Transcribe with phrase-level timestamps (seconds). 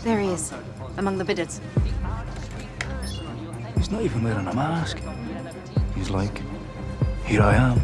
[0.00, 0.52] There he is,
[0.96, 1.60] among the bidders.
[3.76, 4.98] He's not even wearing a mask.
[5.94, 6.42] He's like,
[7.24, 7.78] here I am.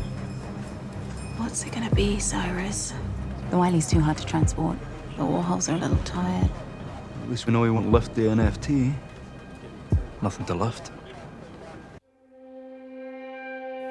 [1.36, 2.92] What's it gonna be, Cyrus?
[3.50, 4.76] The Wiley's too hard to transport.
[5.16, 6.50] The Warhols are a little tired.
[7.22, 8.92] At least we know he won't lift the NFT.
[10.22, 10.90] Nothing to lift.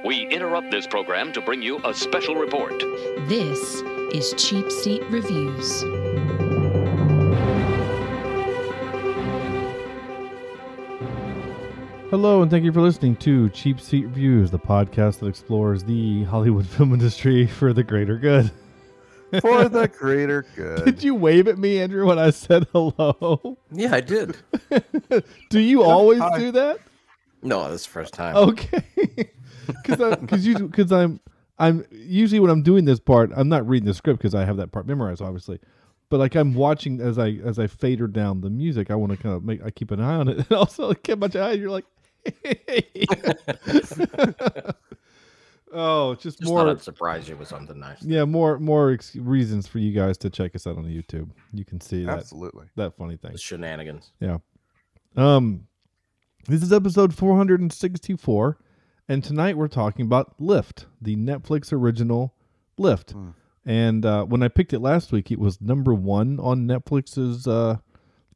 [0.05, 2.79] We interrupt this program to bring you a special report.
[3.27, 3.81] This
[4.13, 5.83] is Cheap Seat Reviews.
[12.19, 16.23] Hello, and thank you for listening to Cheap Seat Reviews, the podcast that explores the
[16.23, 18.49] Hollywood film industry for the greater good.
[19.39, 20.83] for the greater good.
[20.83, 23.59] Did you wave at me, Andrew, when I said hello?
[23.71, 24.35] Yeah, I did.
[25.51, 26.39] Do you always Hi.
[26.39, 26.79] do that?
[27.43, 28.35] No, this is the first time.
[28.35, 29.29] Okay,
[29.67, 31.19] because because you because I'm
[31.59, 34.57] I'm usually when I'm doing this part, I'm not reading the script because I have
[34.57, 35.59] that part memorized, obviously.
[36.09, 39.19] But like I'm watching as I as I fader down the music, I want to
[39.19, 41.51] kind of make I keep an eye on it, and also like, keep my eye.
[41.51, 41.85] You're like,
[45.73, 48.03] oh, just, Just more thought I'd surprise you with something nice.
[48.03, 51.29] Yeah, more more ex- reasons for you guys to check us out on YouTube.
[51.53, 52.67] You can see that Absolutely.
[52.75, 53.33] that funny thing.
[53.33, 54.11] The shenanigans.
[54.19, 54.37] Yeah.
[55.15, 55.67] Um,
[56.47, 58.57] this is episode 464,
[59.09, 62.33] and tonight we're talking about Lift, the Netflix original
[62.77, 63.13] Lift.
[63.65, 67.77] And uh, when I picked it last week, it was number one on Netflix's uh,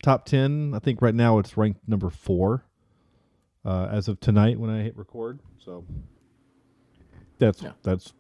[0.04, 0.74] top 10.
[0.76, 2.66] I think right now it's ranked number four
[3.66, 5.40] uh, as of tonight when I hit record.
[5.60, 5.86] So
[7.38, 7.72] that's Yeah.
[7.84, 8.14] that's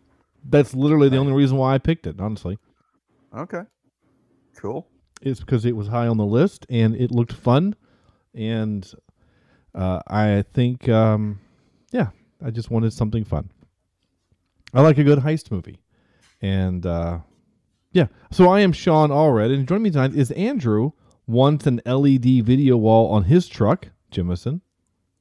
[0.50, 2.20] that's literally the only reason why I picked it.
[2.20, 2.58] Honestly,
[3.36, 3.62] Okay.
[4.58, 4.88] Cool.
[5.22, 7.76] it's because it was high on the list and it looked fun,
[8.34, 8.92] and
[9.76, 11.40] uh, I think um,
[11.92, 12.10] yeah,
[12.44, 13.50] I just wanted something fun.
[14.74, 15.80] I like a good heist movie,
[16.42, 17.20] and uh,
[17.92, 18.08] yeah.
[18.32, 20.92] So I am Sean Allred, and joining me tonight is Andrew.
[21.28, 24.62] Wants an LED video wall on his truck, Jimison.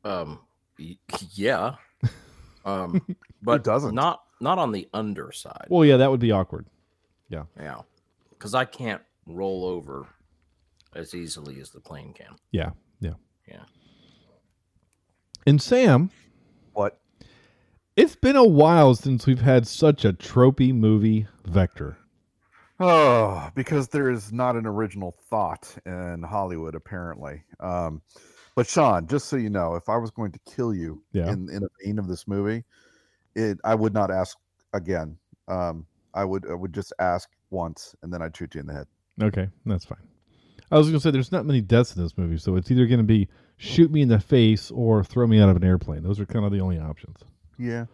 [0.05, 0.41] Um,
[0.79, 0.97] y-
[1.35, 1.75] yeah.
[2.63, 3.01] Um,
[3.43, 3.95] but doesn't?
[3.95, 5.65] not not on the underside.
[5.71, 6.67] Well, yeah, that would be awkward.
[7.31, 7.81] Yeah, yeah,
[8.29, 10.07] because I can't roll over
[10.95, 12.37] as easily as the plane can.
[12.53, 13.15] Yeah, yeah.
[13.49, 13.63] Yeah.
[15.47, 16.11] And Sam,
[16.75, 17.01] What?
[17.97, 21.97] it's been a while since we've had such a tropey movie vector.
[22.79, 27.43] Oh, because there is not an original thought in Hollywood, apparently.
[27.59, 28.03] Um,
[28.61, 31.33] but Sean, just so you know, if I was going to kill you Yeah.
[31.33, 32.63] in, in a vein of this movie,
[33.35, 34.37] it I would not ask
[34.75, 35.17] again.
[35.49, 38.75] Um, I would I would just ask once and then I'd shoot you in the
[38.75, 38.87] head.
[39.23, 40.03] Okay, that's fine.
[40.71, 43.03] I was gonna say there's not many deaths in this movie, so it's either gonna
[43.03, 46.03] be shoot me in the face or throw me out of an airplane.
[46.03, 47.17] Those are kind of the only options.
[47.59, 47.87] Yeah.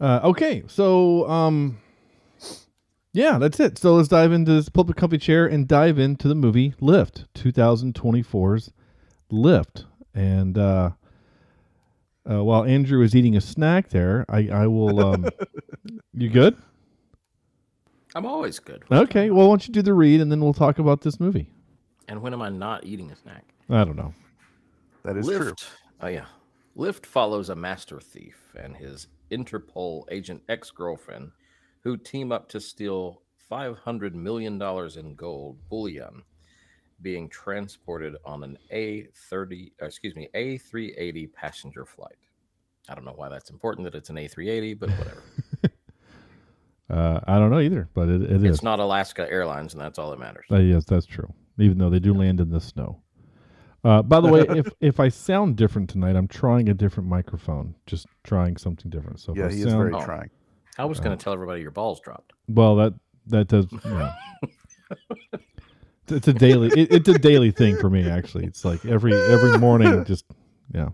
[0.00, 1.78] Uh, okay, so um,
[3.18, 3.78] yeah, that's it.
[3.78, 8.70] So let's dive into this public company chair and dive into the movie Lift, 2024's
[9.28, 9.86] Lift.
[10.14, 10.90] And uh,
[12.30, 15.04] uh, while Andrew is eating a snack there, I I will.
[15.04, 15.28] Um,
[16.14, 16.56] you good?
[18.14, 18.84] I'm always good.
[18.90, 19.30] Okay.
[19.30, 21.50] Well, why don't you do the read and then we'll talk about this movie.
[22.06, 23.44] And when am I not eating a snack?
[23.68, 24.14] I don't know.
[25.04, 25.54] That is true.
[26.00, 26.26] Oh yeah.
[26.76, 31.32] Lift follows a master thief and his Interpol agent ex-girlfriend
[31.88, 36.22] who team up to steal 500 million dollars in gold bullion
[37.00, 42.18] being transported on an A30 uh, excuse me, A380 passenger flight.
[42.90, 45.22] I don't know why that's important that it's an A380, but whatever.
[46.90, 48.44] Uh, I don't know either, but it, it is.
[48.44, 50.46] it's not Alaska Airlines and that's all that matters.
[50.50, 51.30] Uh, yes, that's true.
[51.58, 53.02] Even though they do land in the snow.
[53.84, 57.74] Uh, by the way, if if I sound different tonight, I'm trying a different microphone.
[57.84, 59.20] Just trying something different.
[59.20, 60.02] So Yeah, I he is sound, very Oh.
[60.02, 60.30] trying.
[60.78, 62.32] I was going to tell everybody your balls dropped.
[62.48, 62.76] well.
[62.76, 62.94] That
[63.26, 63.66] that does.
[63.84, 64.12] Yeah.
[66.08, 66.68] it's a daily.
[66.68, 68.08] It, it's a daily thing for me.
[68.08, 70.04] Actually, it's like every every morning.
[70.04, 70.24] Just
[70.72, 70.88] yeah.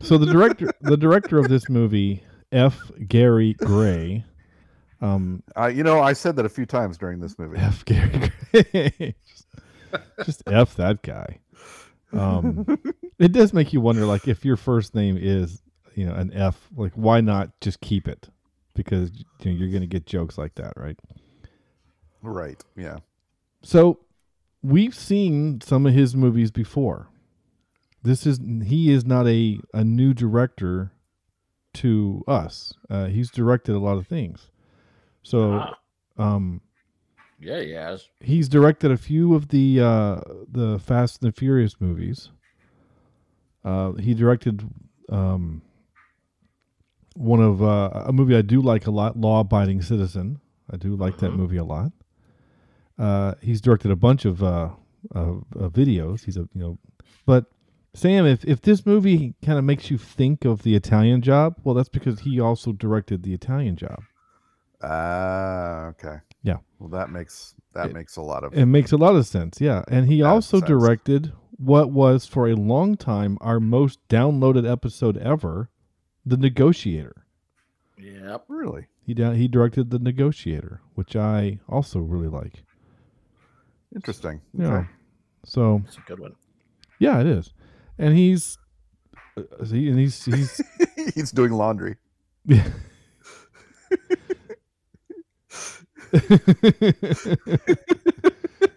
[0.00, 2.22] So the director the director of this movie,
[2.52, 2.78] F.
[3.08, 4.24] Gary Gray.
[5.00, 7.58] Um, Uh, you know, I said that a few times during this movie.
[7.58, 9.14] F Gary Gray.
[9.28, 9.46] just,
[10.24, 11.40] just F that guy.
[12.12, 12.78] Um,
[13.18, 15.62] it does make you wonder, like, if your first name is,
[15.94, 18.28] you know, an F, like, why not just keep it?
[18.74, 19.10] Because
[19.40, 20.98] you know, you're going to get jokes like that, right?
[22.22, 22.62] Right.
[22.76, 22.98] Yeah.
[23.62, 24.00] So
[24.62, 27.08] we've seen some of his movies before.
[28.02, 30.92] This is he is not a a new director
[31.74, 32.74] to us.
[32.90, 34.50] Uh, he's directed a lot of things.
[35.22, 35.78] So, Ah.
[36.18, 36.60] um,
[37.40, 38.08] Yeah, he has.
[38.20, 40.20] he's directed a few of the uh,
[40.50, 42.30] the Fast and the Furious movies.
[43.64, 44.68] Uh, he directed
[45.08, 45.62] um,
[47.14, 50.40] one of uh, a movie I do like a lot, Law Abiding Citizen.
[50.70, 51.92] I do like that movie a lot.
[52.98, 54.70] Uh, he's directed a bunch of uh,
[55.14, 56.24] videos.
[56.24, 56.78] He's a you know,
[57.26, 57.46] but
[57.94, 61.74] Sam, if if this movie kind of makes you think of the Italian Job, well,
[61.74, 64.02] that's because he also directed the Italian Job.
[64.82, 66.16] Ah, okay.
[66.42, 66.58] Yeah.
[66.78, 68.52] Well, that makes that It- makes a lot of.
[68.54, 69.82] It makes a lot of sense, yeah.
[69.88, 70.68] And he also sense.
[70.68, 75.70] directed what was for a long time our most downloaded episode ever,
[76.26, 77.24] The Negotiator.
[77.98, 78.44] Yep.
[78.48, 82.64] really He da- he directed The Negotiator, which I also really like.
[83.94, 84.40] interesting.
[84.58, 84.66] Yeah.
[84.78, 84.88] Okay.
[85.44, 86.34] So It's a good one.
[86.98, 87.52] yeah, it is,
[87.98, 88.58] and he's
[89.36, 90.60] uh, he, and he's he's
[91.14, 91.96] He's doing laundry.
[92.46, 92.66] yeah.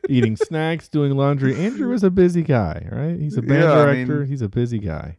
[0.09, 1.55] Eating snacks, doing laundry.
[1.55, 3.19] Andrew is a busy guy, right?
[3.19, 4.19] He's a band Yeah, I director.
[4.19, 5.17] mean- He's a busy guy.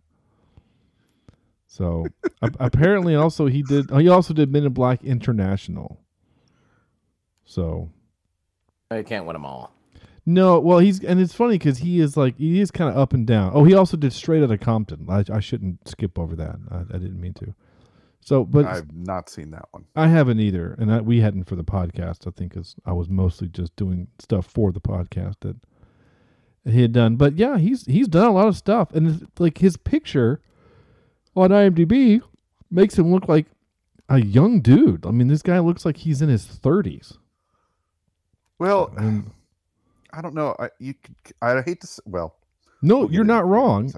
[1.71, 2.07] So
[2.43, 3.93] apparently, also he did.
[3.93, 6.01] Oh, he also did Men in Black International.
[7.45, 7.91] So
[8.95, 9.73] You can't win them all.
[10.27, 13.13] no, well, he's and it's funny because he is like he is kind of up
[13.13, 13.53] and down.
[13.55, 15.07] Oh, he also did Straight Outta Compton.
[15.09, 16.57] I, I shouldn't skip over that.
[16.71, 17.55] I, I didn't mean to.
[18.21, 19.85] So, but I've not seen that one.
[19.97, 22.27] I haven't either, and I, we hadn't for the podcast.
[22.27, 25.57] I think because I was mostly just doing stuff for the podcast that
[26.65, 27.17] he had done.
[27.17, 30.41] But yeah, he's he's done a lot of stuff, and it's like his picture
[31.39, 32.21] on IMDb
[32.71, 33.47] makes him look like
[34.09, 35.07] a young dude.
[35.07, 37.15] I mean, this guy looks like he's in his thirties.
[38.59, 39.31] Well, And
[40.13, 40.55] I don't know.
[40.59, 40.95] I you
[41.43, 41.87] I hate to.
[41.87, 42.35] s- Well,
[42.83, 43.93] no, we'll you're not it in a wrong.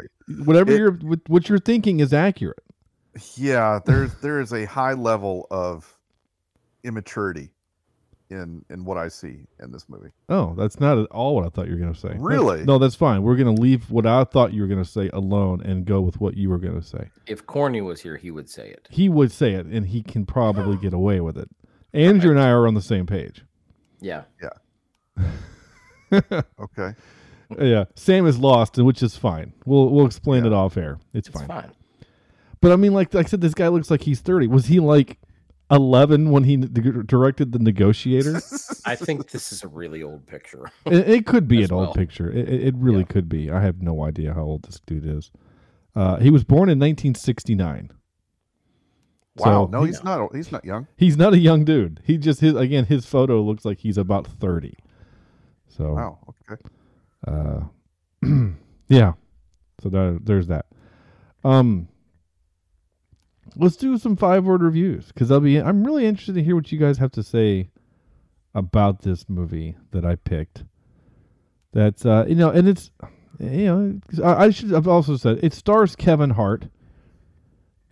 [0.45, 0.93] Whatever It- you're
[1.29, 2.63] what you're thinking is accurate.
[3.35, 5.97] Yeah, there's there is a high level of
[6.85, 7.51] immaturity
[8.31, 10.11] in in what I see in this movie.
[10.29, 12.09] Oh, that's not at all what I thought you were going to say.
[12.09, 12.65] That's- Really?
[12.65, 13.23] No, that's fine.
[13.23, 16.01] We're going to leave what I thought you were going to say alone and go
[16.01, 17.11] with what you were going to say.
[17.27, 18.87] If Corny was here, he would say it.
[18.91, 21.49] He would say it, and he can probably get away with it.
[21.93, 23.45] Andrew and I are on the same page.
[24.01, 24.23] Yeah.
[24.43, 25.31] Yeah.
[26.61, 26.95] okay.
[27.59, 29.53] Yeah, Sam is lost, and which is fine.
[29.67, 31.01] We'll we'll explain it off air.
[31.13, 31.49] It's, It's fine.
[31.49, 31.71] fine.
[32.61, 34.47] But I mean, like, like I said, this guy looks like he's thirty.
[34.47, 35.19] Was he like
[35.71, 38.37] eleven when he directed The Negotiator?
[38.85, 40.71] I think this is a really old picture.
[40.87, 41.87] it, it could be an well.
[41.87, 42.31] old picture.
[42.31, 43.07] It, it it really Yeah.
[43.07, 43.51] could be.
[43.51, 45.31] I have no idea how old this dude is.
[45.95, 47.91] Uh, he was born in 1969.
[49.37, 49.45] Wow.
[49.45, 50.21] So no, he- he's not.
[50.21, 50.87] old- He's not young.
[50.97, 52.01] He's not a young dude.
[52.05, 54.75] He just his again his photo looks like he's about 30.
[55.69, 56.35] So Wow.
[56.51, 56.63] Okay.
[57.27, 57.61] uh
[58.89, 59.13] yeah.
[59.83, 60.67] So there, there's that.
[61.45, 61.89] Um
[63.57, 66.71] let's do some five word reviews cuz I'll be I'm really interested to hear what
[66.73, 67.71] you guys have to say
[68.55, 70.65] about this movie that I picked.
[71.73, 72.91] That's uh you know and it's
[73.39, 76.67] you know I, I should have also said it stars Kevin Hart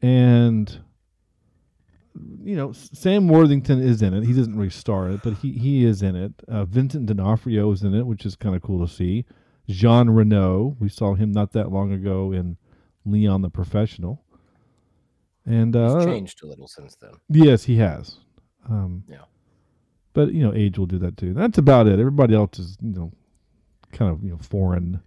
[0.02, 0.78] and
[2.42, 4.24] you know Sam Worthington is in it.
[4.24, 6.32] He doesn't really star it, but he he is in it.
[6.48, 9.24] Uh, Vincent D'Onofrio is in it, which is kind of cool to see.
[9.68, 12.56] Jean Reno, we saw him not that long ago in
[13.04, 14.24] Leon the Professional.
[15.48, 17.12] And He's uh, changed a little since then.
[17.30, 18.18] yes, he has.
[18.68, 19.22] Um, Yeah.
[20.12, 21.32] But you know, age will do that too.
[21.32, 21.98] That's about it.
[21.98, 23.12] Everybody else is you know
[23.92, 25.00] kind of you know foreign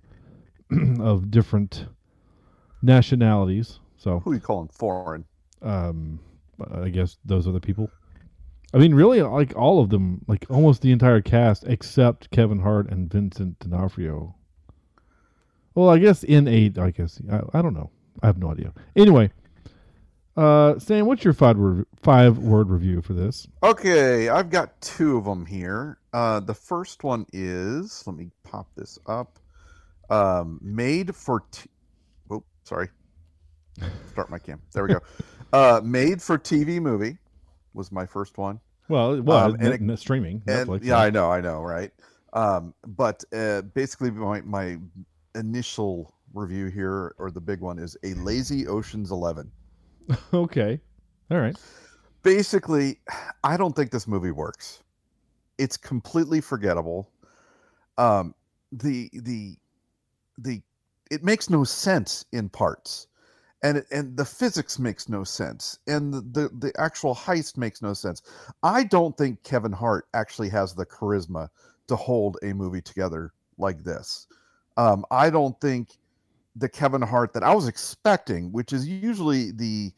[1.00, 1.86] of different
[2.82, 3.80] nationalities.
[3.98, 5.26] So Who are you calling foreign?
[5.62, 6.20] um
[6.72, 7.90] I guess those are the people.
[8.74, 12.90] I mean, really, like all of them, like almost the entire cast except Kevin Hart
[12.90, 14.36] and Vincent D'Onofrio.
[15.76, 17.90] Well, I guess in eight, I guess I, I don't know.
[18.22, 18.74] I have no idea.
[18.96, 19.32] Anyway,
[20.38, 23.48] uh, Sam, what's your five word five word review for this?
[23.64, 25.98] Okay, I've got two of them here.
[26.14, 29.40] Uh, the first one is let me pop this up.
[30.10, 31.44] Um, made for.
[31.52, 31.70] T-
[32.30, 32.90] oh, sorry.
[34.12, 34.62] Start my cam.
[34.74, 35.00] There we go.
[35.54, 37.18] uh, made for TV movie
[37.74, 38.60] was my first one.
[38.90, 40.44] Well, it was Um, and n- streaming.
[40.48, 41.92] And Netflix, yeah, I know, I know, right?
[42.34, 44.78] Um, but uh, basically, my my
[45.36, 49.52] initial review here, or the big one, is a lazy Ocean's Eleven.
[50.34, 50.80] okay,
[51.30, 51.56] all right.
[52.24, 53.00] basically
[53.44, 54.84] i don't think this movie works.
[55.58, 57.10] It's completely forgettable.
[57.98, 58.34] Um
[58.72, 59.56] the the
[60.38, 60.62] the
[61.12, 63.08] it makes no sense in parts.
[63.64, 65.80] And and the physics makes no sense.
[65.88, 68.22] And the, the the actual heist makes no sense.
[68.64, 71.50] I don't think kevin hart actually has the charisma
[71.88, 74.28] to hold a movie together like this.
[74.78, 75.98] Um i don't think
[76.56, 79.92] the kevin hart that i was expecting which is usually the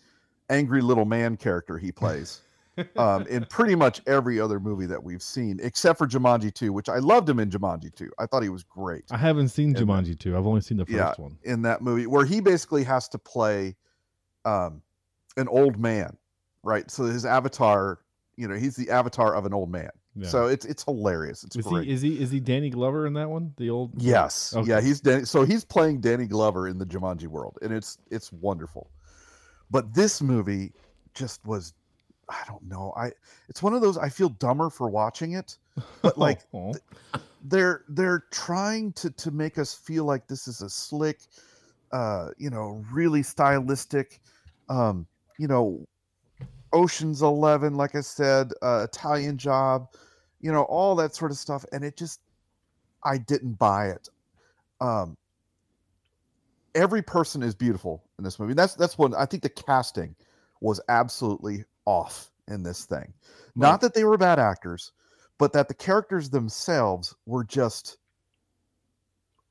[0.50, 2.42] angry little man character he plays
[2.98, 6.90] um, in pretty much every other movie that we've seen, except for Jumanji 2, which
[6.90, 8.10] I loved him in Jumanji 2.
[8.18, 10.36] I thought he was great I haven't seen the- Jumanji two.
[10.36, 11.14] I've only seen the first Yeah.
[11.18, 11.38] one.
[11.44, 13.76] in that movie, where he basically has to play
[14.46, 14.82] um,
[15.38, 16.18] an old man,
[16.64, 16.90] right?
[16.90, 18.00] So his avatar,
[18.38, 19.92] you know, he's the avatar of an old man.
[20.16, 20.28] Yeah.
[20.28, 21.44] So it's it's hilarious.
[21.44, 21.86] It's is great.
[21.86, 23.54] he is he is he Danny Glover in that one?
[23.58, 24.54] The old Yes.
[24.56, 24.70] Okay.
[24.70, 28.32] Yeah, he's Danny, so he's playing Danny Glover in the Jumanji world, and it's it's
[28.32, 28.92] wonderful.
[29.72, 30.72] But this movie
[31.16, 31.74] just was
[32.30, 32.94] I don't know.
[32.96, 33.12] I
[33.50, 35.58] it's one of those I feel dumber for watching it,
[36.02, 36.74] but like Oh,
[37.44, 41.20] they're they're trying to to make us feel like this is a slick
[41.92, 44.20] uh you know really stylistic
[44.70, 45.06] um
[45.38, 45.86] you know
[46.74, 49.88] oceans 11 like i said uh italian job
[50.42, 52.22] you know all that sort of stuff and it just
[53.04, 54.10] i didn't buy it.
[54.82, 55.18] Um
[56.76, 58.54] every person is beautiful in this movie.
[58.54, 60.16] That's that's one i think the casting
[60.62, 63.14] was absolutely off in this thing.
[63.56, 64.92] Not that they were bad actors
[65.38, 67.98] but that the characters themselves were just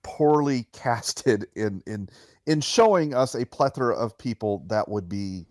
[0.02, 2.09] poorly casted in in
[2.47, 5.47] in showing us a plethora of people that would be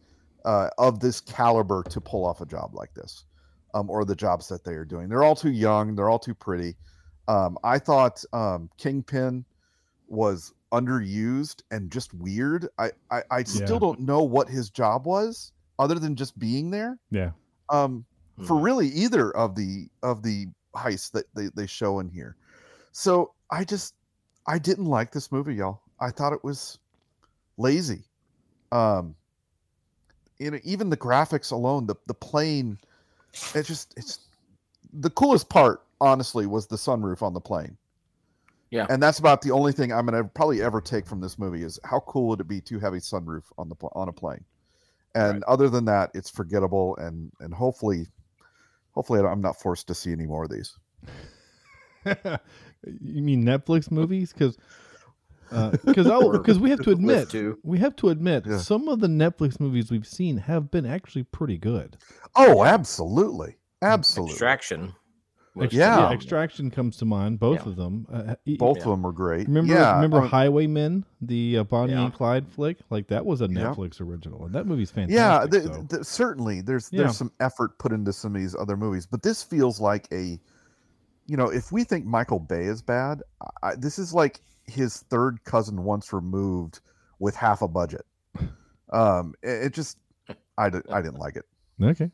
[0.46, 3.26] uh, of this caliber to pull off a job like this
[3.74, 5.10] um, or the jobs that they are doing.
[5.10, 6.76] They're all too young they're all too pretty.
[7.28, 9.46] Um, i thought um, kingpin
[10.08, 12.68] was underused and just weird.
[12.78, 13.80] I i, I still Yeah.
[13.80, 17.00] don't know what his job was other than just being there.
[17.12, 17.32] Yeah.
[17.70, 18.06] um
[18.42, 18.64] for Hmm.
[18.64, 22.38] really either of the of the heists that they, they show in here.
[22.92, 23.96] So i just
[24.48, 25.82] i didn't like this movie y'all.
[26.00, 26.80] I thought it was
[27.58, 28.06] lazy.
[28.72, 29.16] Um
[30.42, 32.78] you know even the graphics alone the the plane
[33.56, 34.28] it just it's
[34.94, 37.78] the coolest part honestly was the sunroof on the plane
[38.72, 38.88] Yeah.
[38.90, 41.80] and that's about the only thing i'm gonna probably ever take from this movie is
[41.84, 44.44] how cool would it be to have a sunroof on the on a plane
[45.14, 48.08] and other than that it's forgettable and and hopefully
[48.92, 50.78] hopefully i'm not forced to see any more of these
[52.06, 54.34] you mean Netflix movies?
[54.34, 54.58] Because
[55.86, 58.58] because Or because we have to admit we have to admit Yeah.
[58.58, 61.98] some of the Netflix movies we've seen have been actually pretty good.
[62.36, 64.94] oh absolutely absolutely Extraction.
[65.56, 66.12] was Ex- Yeah.
[66.12, 67.40] Extraction comes to mind.
[67.40, 67.70] Both Yeah.
[67.72, 68.08] of them.
[68.12, 68.84] Uh, e- both Yeah.
[68.84, 72.06] of them were great Remember, yeah remember um, Highwaymen, the uh, Bonnie Yeah.
[72.06, 72.78] and Clyde flick?
[72.90, 73.74] Like that was a Yeah.
[73.74, 75.16] Netflix original, and that movie's fantastic.
[75.16, 77.02] yeah th- so- th- certainly there's Yeah.
[77.04, 80.40] there's some effort put into some of these other movies but this feels like a
[81.28, 83.22] you know if we think michael bay is bad
[83.64, 86.80] I, this is like his third cousin once removed
[87.20, 88.06] with half a budget
[88.92, 89.98] um it, it just
[90.58, 91.46] I, di- I didn't like it
[91.82, 92.12] okay.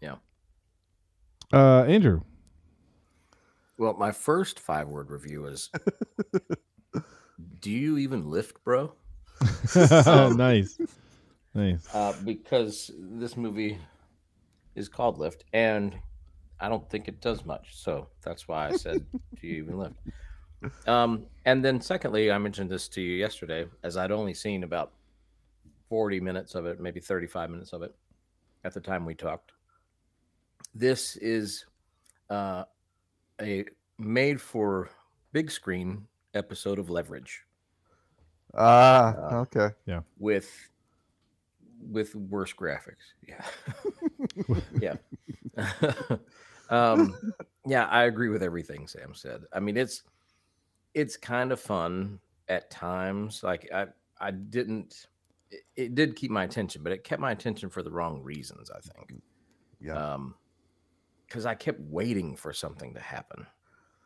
[0.00, 0.16] Yeah.
[1.52, 2.22] Uh, Andrew.
[3.78, 5.70] Well, my first five word review is
[7.60, 8.94] Do you even lift, bro?
[9.74, 10.78] nice,
[11.54, 11.86] nice.
[11.92, 13.78] Uh, because this movie
[14.74, 15.96] is called Lift, and
[16.60, 17.76] I don't think it does much.
[17.76, 19.04] So that's why I said,
[19.40, 19.96] Do you even lift?
[20.86, 24.92] Um, and then, secondly, I mentioned this to you yesterday, as I'd only seen about
[25.88, 27.94] 40 minutes of it, maybe 35 minutes of it
[28.64, 29.52] at the time we talked.
[30.74, 31.66] This is
[32.30, 32.64] uh,
[33.40, 33.64] a
[33.98, 34.88] made for
[35.32, 37.42] big screen episode of Leverage
[38.54, 40.00] ah Uh, okay Yeah.
[40.18, 40.50] with
[41.90, 43.12] with worse graphics.
[43.26, 43.44] Yeah.
[44.80, 44.96] yeah.
[46.70, 47.14] um
[47.66, 49.42] yeah, I agree with everything Sam said.
[49.52, 50.02] I mean, it's
[50.94, 53.42] it's kind of fun at times.
[53.42, 53.86] Like I
[54.20, 55.06] I didn't
[55.50, 58.70] it, it did keep my attention, but it kept my attention for the wrong reasons,
[58.70, 59.22] I think.
[59.80, 60.34] yeah Um
[61.28, 63.46] cuz I kept waiting for something to happen.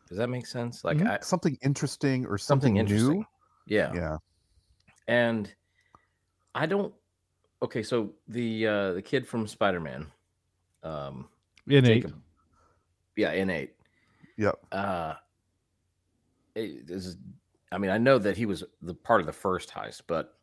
[0.07, 0.83] Does that make sense?
[0.83, 1.07] Like Mhm.
[1.07, 3.19] I, something interesting or something something, interesting.
[3.19, 3.25] new
[3.65, 3.93] Yeah.
[3.93, 4.17] yeah
[5.07, 5.53] and
[6.55, 6.93] I don't.
[7.61, 10.11] Okay, so the uh the kid from Spider Man,
[10.83, 11.29] um,
[11.67, 12.03] Innate.
[12.03, 12.21] Jacob,
[13.15, 13.75] yeah, innate.
[14.37, 15.15] yep Uh,
[16.57, 17.17] it, this is,
[17.71, 20.35] I mean, I know that he was the part of the first heist, but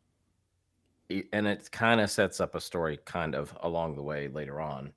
[1.09, 4.59] it, and it kind of sets up a story kind of along the way later
[4.61, 4.91] on.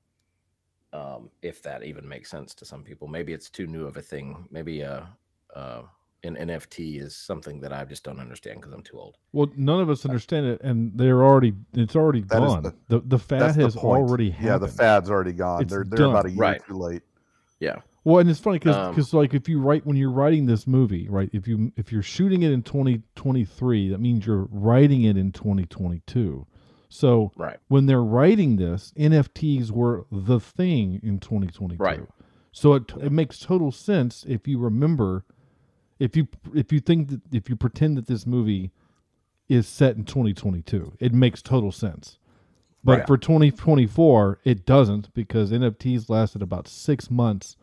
[0.95, 4.03] Um, if that even makes sense to some people, maybe it's too new of a
[4.03, 4.49] thing.
[4.51, 5.03] Maybe uh,
[5.55, 5.83] uh,
[6.25, 9.19] an NFT is something that I just don't understand because I'm too old.
[9.33, 11.53] Well, none of us understand it, and they're already.
[11.75, 12.63] It's already That is gone.
[12.63, 14.49] the- The the fad has the already happened.
[14.49, 16.11] yeah the fad's already gone It's they're they're done.
[16.11, 16.63] about a year Right.
[16.67, 17.03] too late
[17.61, 17.77] Yeah.
[18.09, 21.11] Well, and it's funny because Um, like if you write when you're writing this movie,
[21.11, 21.29] right?
[21.35, 26.47] If you if you're shooting it in 2023, that means you're writing it in 2022.
[26.89, 27.59] So Right.
[27.69, 31.83] when they're writing this, NFTs were the thing in 2022.
[31.83, 32.01] Right.
[32.51, 35.27] So it it makes total sense if you remember,
[35.99, 38.71] if you if you think that if you pretend that this movie
[39.51, 42.19] is set in 2022, it makes total sense.
[42.83, 43.07] But Right.
[43.07, 47.57] for 2024, it doesn't because NFTs lasted about six months.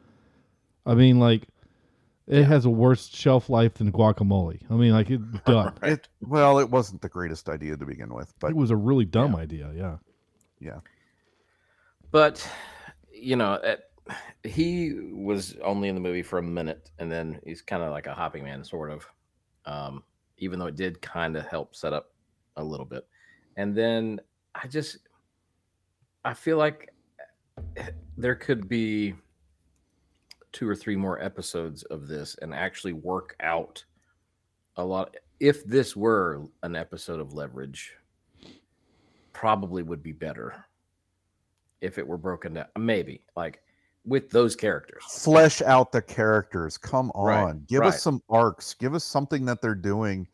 [0.86, 1.48] I mean, like,
[2.27, 4.60] it has a worse shelf life than guacamole.
[4.70, 5.74] I mean, like, it's done.
[5.84, 9.06] it well it wasn't the greatest idea to begin with but it was a really
[9.06, 9.72] dumb idea.
[9.75, 9.98] Yeah.
[10.60, 10.80] yeah
[12.12, 12.48] But
[13.12, 13.89] you know, at,
[14.44, 18.08] he was only in the movie for a minute, and then he's kind of like
[18.08, 19.06] a hopping man, sort of.
[19.65, 20.04] Um,
[20.38, 22.12] even though it did kind of help set up
[22.58, 23.08] a little bit,
[23.58, 24.20] and then
[24.54, 24.98] I just
[26.24, 26.94] I feel like
[27.77, 29.15] eh, there could be
[30.55, 33.83] two or three more episodes of this and actually work out
[34.77, 35.13] a lot.
[35.41, 37.93] If this were an episode of Leverage,
[39.33, 40.65] probably would be better
[41.81, 42.67] if it were broken down.
[42.77, 43.62] Maybe like
[44.05, 45.03] with those characters.
[45.03, 46.77] Flesh out the characters.
[46.77, 47.25] Come on.
[47.25, 47.89] Right, Give right.
[47.89, 48.74] us some arcs.
[48.74, 50.25] Give us something that they're doing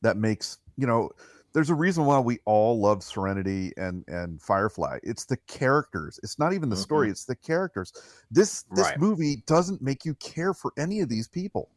[0.00, 1.10] that makes, you know,
[1.56, 4.98] there's a reason why we all love Serenity and and Firefly.
[5.02, 6.20] It's the characters.
[6.22, 7.94] It's not even the story, it's the characters.
[8.30, 9.00] This this Right.
[9.00, 11.70] movie doesn't make you care for any of these people.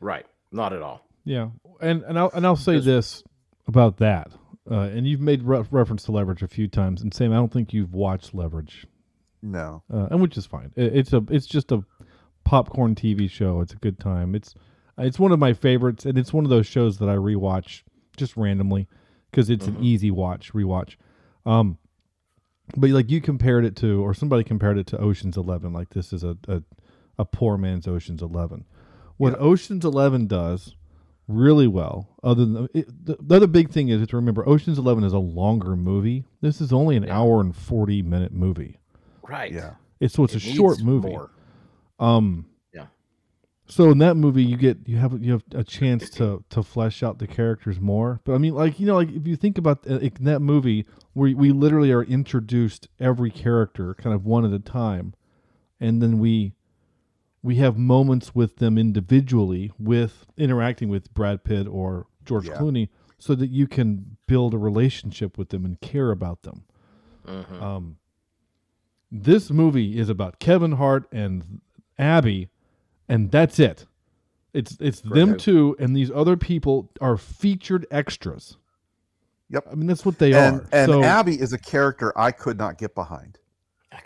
[0.00, 0.24] Right.
[0.52, 1.04] Not at all.
[1.24, 1.48] Yeah,
[1.80, 3.24] and and I'll and I'll say this
[3.66, 4.30] about that,
[4.70, 7.52] uh, and you've made re- reference to Leverage a few times, and Sam, I don't
[7.52, 8.86] think you've watched Leverage,
[9.42, 9.82] No.
[9.92, 10.70] uh, and which is fine.
[10.76, 11.82] It, it's a it's just a
[12.44, 13.60] popcorn TV show.
[13.62, 14.36] It's a good time.
[14.36, 14.54] It's
[14.96, 17.82] it's one of my favorites, and it's one of those shows that I rewatch
[18.16, 18.86] just randomly
[19.30, 20.96] because it's an easy watch rewatch.
[21.46, 21.78] Um,
[22.76, 25.72] but like you compared it to, or somebody compared it to Ocean's Eleven.
[25.72, 26.62] Like this is a a,
[27.18, 28.64] a poor man's Ocean's Eleven.
[29.16, 30.74] What Ocean's Eleven does
[31.26, 35.02] really well, other than it, the, the other big thing is to remember Ocean's Eleven
[35.04, 36.24] is a longer movie.
[36.40, 37.18] This is only an Yeah.
[37.18, 38.78] hour and forty minute movie.
[39.26, 39.52] Right.
[39.52, 39.74] Yeah.
[40.00, 41.08] It's so it's It a short movie.
[41.08, 41.30] more.
[41.98, 42.57] Um, Yeah.
[43.70, 47.02] So in that movie, you get you have you have a chance to to flesh
[47.02, 48.20] out the characters more.
[48.24, 50.86] But I mean, like you know, like if you think about uh, in that movie,
[51.14, 55.14] we we literally are introduced every character kind of one at a time,
[55.78, 56.54] and then we
[57.42, 62.54] we have moments with them individually, with interacting with Brad Pitt or George Yeah.
[62.54, 66.64] Clooney, so that you can build a relationship with them and care about them.
[67.26, 67.62] Mhm.
[67.62, 67.96] Um,
[69.12, 71.60] this movie is about Kevin Hart and
[71.98, 72.48] Abby,
[73.08, 73.86] and that's it.
[74.54, 75.38] It's it's them Right.
[75.38, 78.56] two, and these other people are featured extras.
[79.50, 79.66] Yep.
[79.70, 80.68] I mean that's what they and are.
[80.72, 83.38] and so, Abby is a character I could not get behind.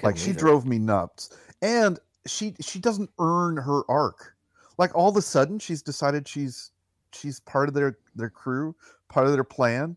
[0.03, 0.39] Like she either.
[0.39, 1.37] drove me nuts.
[1.63, 4.35] And she she doesn't earn her arc.
[4.79, 6.71] Like all of a sudden she's decided she's
[7.13, 8.75] she's part of their their crew,
[9.09, 9.97] part of their plan.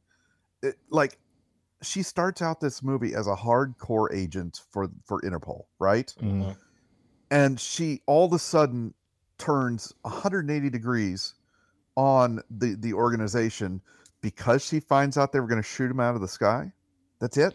[0.63, 1.17] It, like
[1.81, 6.13] she starts out this movie as a hardcore agent for for Interpol, right?
[6.21, 6.55] Mhm.
[7.31, 8.93] And she all of a sudden
[9.37, 11.33] turns 180 degrees
[11.95, 13.81] on the the organization
[14.21, 16.71] because she finds out they were going to shoot him out of the sky.
[17.19, 17.53] That's it.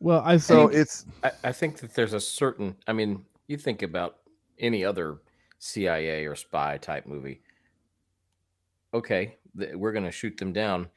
[0.00, 3.56] well, I So think it's I, I think that there's a certain I mean, you
[3.56, 4.18] think about
[4.58, 5.18] any other
[5.58, 7.42] CIA or spy type movie.
[8.92, 10.88] Okay, th- we're gonna shoot them down.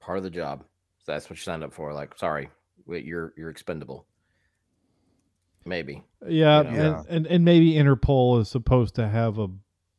[0.00, 0.64] Part of the job.
[1.06, 1.92] That's what you signed up for.
[1.92, 2.50] Like, sorry,
[2.86, 4.06] wait, you're you're expendable.
[5.64, 6.02] Maybe.
[6.26, 6.74] yeah, you know.
[6.74, 6.98] Yeah.
[7.00, 9.48] And, and and maybe Interpol is supposed to have a.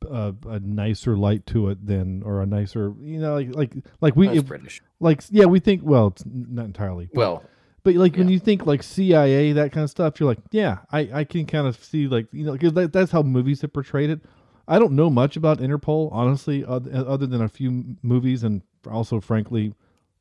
[0.07, 4.15] A, a nicer light to it than, or a nicer, you know, like like like
[4.15, 4.79] we, if- British.
[4.99, 5.81] like yeah, we think.
[5.83, 7.09] Well, it's not entirely.
[7.11, 7.43] but- Well,
[7.81, 11.09] But like when you think like CIA, that kind of stuff, you're like, yeah, I,
[11.11, 14.11] I can kind of see like you know because that, that's how movies have portrayed
[14.11, 14.19] it.
[14.67, 19.19] I don't know much about Interpol, honestly, other, other than a few movies and also,
[19.19, 19.73] frankly,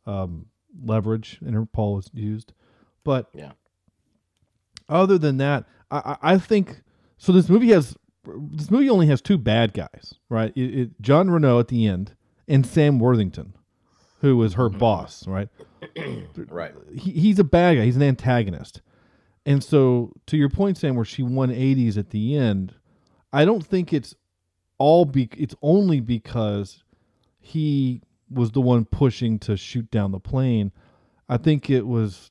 [0.07, 0.47] um,
[0.83, 1.41] Leverage.
[1.45, 2.55] Interpol is used,
[3.05, 3.53] but Yeah.
[4.89, 6.83] Other than that, I, I think
[7.17, 7.33] so.
[7.33, 7.97] This movie has
[8.53, 10.53] this movie only has two bad guys, right?
[10.57, 12.15] It, it, John Reno at the end
[12.49, 13.55] and Sam Worthington,
[14.21, 14.79] who was her mm-hmm.
[14.79, 15.49] boss, right?
[16.49, 16.75] right.
[16.95, 17.85] he, he's a bad guy.
[17.85, 18.81] He's an antagonist.
[19.47, 22.75] And so, to your point, Sam, where she 180s at the end,
[23.33, 24.15] I don't think it's
[24.79, 25.29] all be.
[25.37, 26.83] It's only because
[27.41, 30.73] he was the one pushing to shoot down the plane.
[31.29, 32.31] I think it was,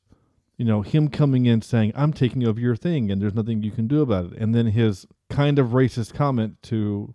[0.58, 3.72] you know, him coming in saying, "I'm taking over your thing, and there's nothing you
[3.72, 7.14] can do about it." And then his kind of racist comment to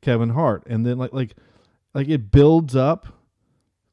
[0.00, 1.34] Kevin Hart, and then like like
[1.94, 3.06] like it builds up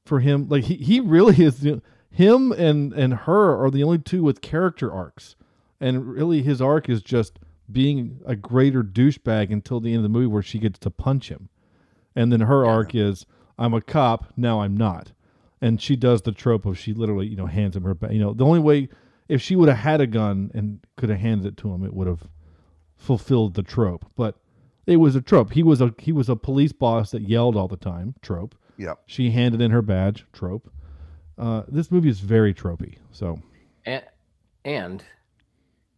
[0.05, 0.47] for him.
[0.47, 4.41] Like he, he really is the, him and and her are the only two with
[4.41, 5.35] character arcs,
[5.79, 7.39] and really his arc is just
[7.71, 11.29] being a greater douchebag until the end of the movie where she gets to punch
[11.29, 11.49] him,
[12.15, 13.25] and then her arc is
[13.57, 15.11] I'm a cop now I'm not,
[15.61, 18.19] and she does the trope of she literally you know hands him her ba- you
[18.19, 18.89] know the only way
[19.27, 21.93] if she would have had a gun and could have handed it to him it
[21.93, 22.27] would have
[22.95, 24.35] fulfilled the trope, but.
[24.85, 25.51] It was a trope.
[25.51, 28.15] He was a he was a police boss that yelled all the time.
[28.21, 28.55] Trope.
[28.77, 28.99] Yep.
[29.05, 30.25] She handed in her badge.
[30.31, 30.71] Trope.
[31.37, 32.95] Uh, this movie is very tropey.
[33.11, 33.41] So
[33.85, 34.01] And
[34.63, 35.03] and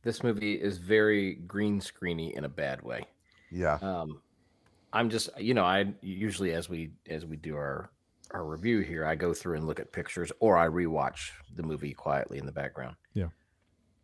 [0.02, 3.06] this movie is very green screeny in a bad way.
[3.52, 3.78] Yeah.
[3.80, 4.22] Um,
[4.91, 7.91] I'm just you know I usually as we as we do our
[8.32, 11.94] our review here, I go through and look at pictures or I rewatch the movie
[11.94, 12.96] quietly in the background.
[13.13, 13.28] Yeah.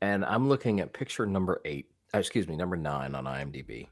[0.01, 1.89] And I'm looking at picture number eight.
[2.13, 3.87] uh, excuse me, number nine on IMDb,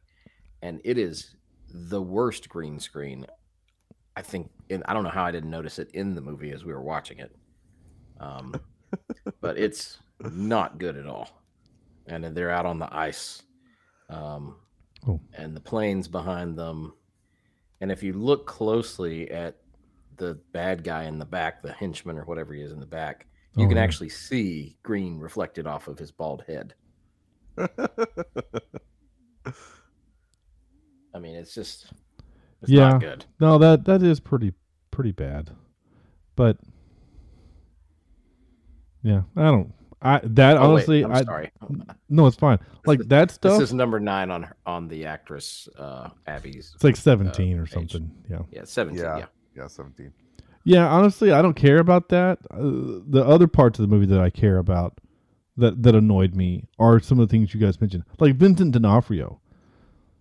[0.62, 1.36] and it is
[1.70, 3.26] the worst green screen.
[4.16, 6.64] I think, and I don't know how I didn't notice it in the movie as
[6.64, 7.36] we were watching it,
[8.20, 8.54] um,
[9.42, 11.30] but it's not good at all.
[12.06, 13.42] And they're out on the ice,
[14.10, 14.58] um,
[15.08, 15.20] Oh.
[15.34, 16.94] and the planes behind them.
[17.82, 19.58] And if you look closely at
[20.18, 23.26] the bad guy in the back, the henchman or whatever he is in the back,
[23.56, 23.84] you Oh, can yeah.
[23.84, 26.74] actually see green reflected off of his bald head.
[27.58, 27.68] I
[31.20, 31.92] mean, it's just
[32.62, 32.90] it's Yeah.
[32.92, 33.26] not good.
[33.40, 34.54] No, that that is pretty
[34.92, 35.52] pretty bad.
[36.36, 36.58] But
[39.04, 39.74] yeah, I don't.
[40.02, 41.52] I that Oh, wait, honestly, I'm I sorry.
[42.10, 42.60] no, it's fine.
[42.86, 46.72] Like that This stuff, is number nine on on the actress uh, Abby's.
[46.76, 47.74] it's like seventeen or page.
[47.92, 48.12] something.
[48.30, 49.04] Yeah, Yeah, seventeen.
[49.04, 49.18] Yeah.
[49.20, 50.12] Yeah, Yeah, 17.
[50.64, 50.88] yeah.
[50.88, 52.40] Honestly, I don't care about that.
[52.52, 55.00] Uh, the other parts of the movie that I care about
[55.58, 59.40] that that annoyed me are some of the things you guys mentioned, like Vincent D'Onofrio.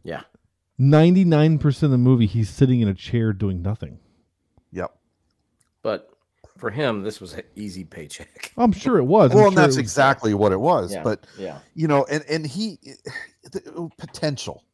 [0.04, 0.22] yeah.
[0.78, 3.98] Ninety nine percent of the movie, he's sitting in a chair doing nothing.
[4.72, 4.90] Yep.
[5.82, 6.10] But
[6.58, 8.52] for him, this was an easy paycheck.
[8.56, 9.30] I'm sure it was.
[9.30, 10.92] I'm Well, and sure that's was- exactly what it was.
[10.92, 12.78] Yeah, But yeah, you know, and and he
[13.52, 14.64] the potential,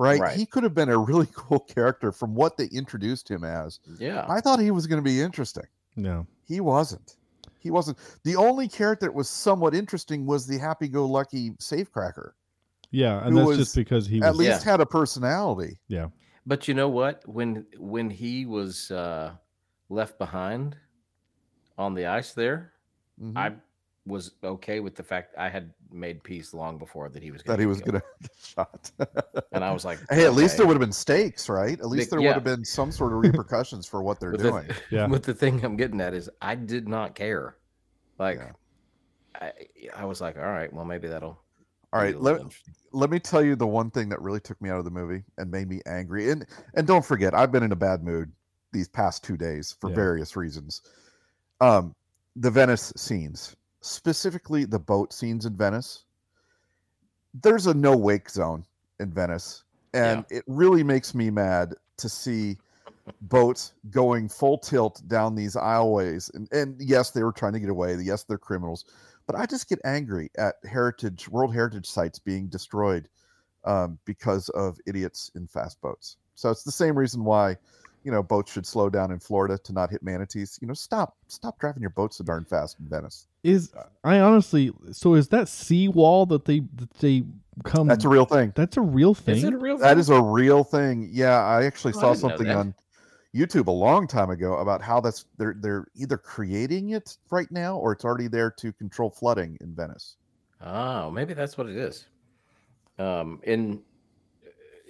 [0.00, 0.20] right?
[0.20, 0.36] Right.
[0.36, 3.80] He could have been a really cool character from what they introduced him as.
[3.98, 4.24] yeah.
[4.28, 5.64] I thought he was going to be interesting.
[5.96, 6.26] No.
[6.46, 7.16] He wasn't.
[7.58, 7.98] He wasn't.
[8.24, 12.30] The only character that was somewhat interesting was the happy-go-lucky safecracker.
[12.90, 14.38] Yeah, and Who that's just because he At was.
[14.38, 15.78] least had a personality.
[15.88, 16.06] Yeah,
[16.46, 17.22] But you know what?
[17.28, 19.32] When when he was uh,
[19.90, 20.76] left behind
[21.78, 22.72] on the ice there,
[23.22, 23.36] Mhm.
[23.36, 23.52] I
[24.06, 27.46] was okay with the fact I had made peace long before that he was that
[27.48, 28.90] gonna that he was going to get shot.
[29.52, 31.78] and I was like, hey, at least there would have been stakes, right?
[31.78, 32.28] At least Big- there yeah.
[32.28, 34.66] would have been some sort of repercussions for what they're But doing.
[34.66, 35.06] the, Yeah.
[35.10, 37.56] but the thing I'm getting at is I did not care.
[38.18, 38.52] Like, Yeah.
[39.40, 39.52] I,
[39.96, 41.38] I was like, all right, well, maybe that'll.
[41.92, 42.42] All be right, a let,
[42.92, 45.24] let me tell you the one thing that really took me out of the movie
[45.38, 46.30] and made me angry.
[46.30, 48.30] And and don't forget, I've been in a bad mood
[48.72, 49.96] these past two days for Yeah.
[49.96, 50.82] various reasons.
[51.60, 51.94] Um,
[52.36, 56.04] the Venice scenes, specifically the boat scenes in Venice.
[57.34, 58.64] There's a no wake zone
[58.98, 59.64] in Venice,
[59.94, 62.58] and it really makes me mad to see
[63.22, 66.32] boats going full tilt down these aisleways.
[66.34, 67.96] And and yes, they were trying to get away.
[68.00, 68.84] Yes, they're criminals,
[69.26, 73.08] but I just get angry at heritage World Heritage sites being destroyed
[73.64, 76.16] um, because of idiots in fast boats.
[76.34, 77.56] So it's the same reason why,
[78.04, 80.58] you know, boats should slow down in Florida to not hit manatees.
[80.60, 83.26] You know, stop, stop driving your boat so darn fast in Venice.
[83.42, 83.72] is
[84.04, 87.24] I honestly so is that seawall that they that they
[87.64, 87.86] come?
[87.88, 88.52] That's a real thing.
[88.54, 89.36] that's a real thing.
[89.36, 89.78] Is it a real?
[89.78, 89.98] That thing?
[89.98, 91.08] is a real thing.
[91.12, 92.74] Yeah, I actually Oh, saw didn't something on
[93.34, 97.76] YouTube a long time ago about how that's they're they're either creating it right now
[97.78, 100.16] or it's already there to control flooding in Venice.
[100.62, 102.06] Oh, maybe that's what it is.
[102.98, 103.82] Um, in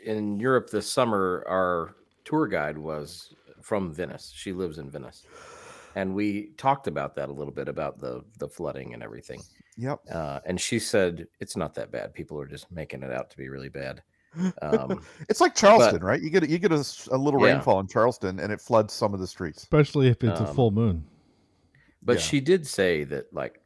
[0.05, 1.95] in Europe this summer, our
[2.25, 4.33] tour guide was from Venice.
[4.35, 5.25] She lives in Venice,
[5.95, 9.43] and we talked about that a little bit about the the flooding and everything.
[9.77, 10.01] Yep.
[10.13, 12.13] Uh, and she said it's not that bad.
[12.13, 14.03] People are just making it out to be really bad.
[14.63, 16.21] Um, It's like Charleston, right?
[16.21, 17.55] You get you get a, s- a little Yeah.
[17.55, 19.59] rainfall in Charleston and it floods some of the streets.
[19.63, 21.05] especially if it's a Um, full moon.
[22.03, 22.23] but Yeah.
[22.23, 23.61] she did say that like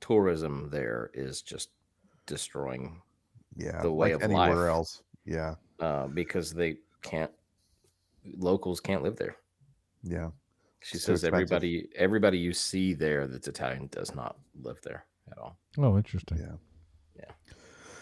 [0.00, 1.70] tourism there is just
[2.26, 3.02] destroying
[3.56, 4.68] Yeah, the way like of anywhere life.
[4.70, 5.02] else.
[5.24, 7.32] Yeah, uh, because they can't
[8.36, 9.36] locals can't live there.
[10.02, 10.30] yeah.
[10.80, 11.34] She says expensive.
[11.34, 15.58] everybody everybody you see there that's Italian does not live there at all.
[15.78, 16.38] Oh, interesting.
[16.38, 16.54] Yeah.
[17.16, 17.54] Yeah.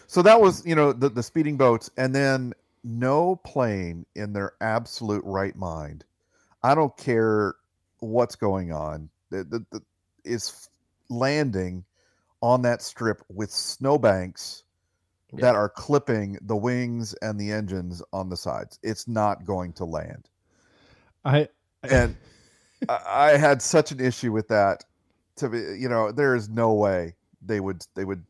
[0.05, 4.53] So that was, you know, the, the speeding boats, and then no plane in their
[4.61, 6.03] absolute right mind.
[6.61, 7.55] I don't care
[7.99, 9.09] what's going on.
[9.31, 9.81] The, the, the,
[10.23, 10.69] is
[11.09, 11.83] landing
[12.41, 14.63] on that strip with snowbanks
[15.33, 15.41] Yeah.
[15.41, 18.79] that are clipping the wings and the engines on the sides.
[18.83, 20.29] It's not going to land.
[21.23, 21.49] I
[21.83, 22.15] And
[22.87, 24.83] I, I had such an issue with that.
[25.37, 28.23] To be, you know, there is no way they would they would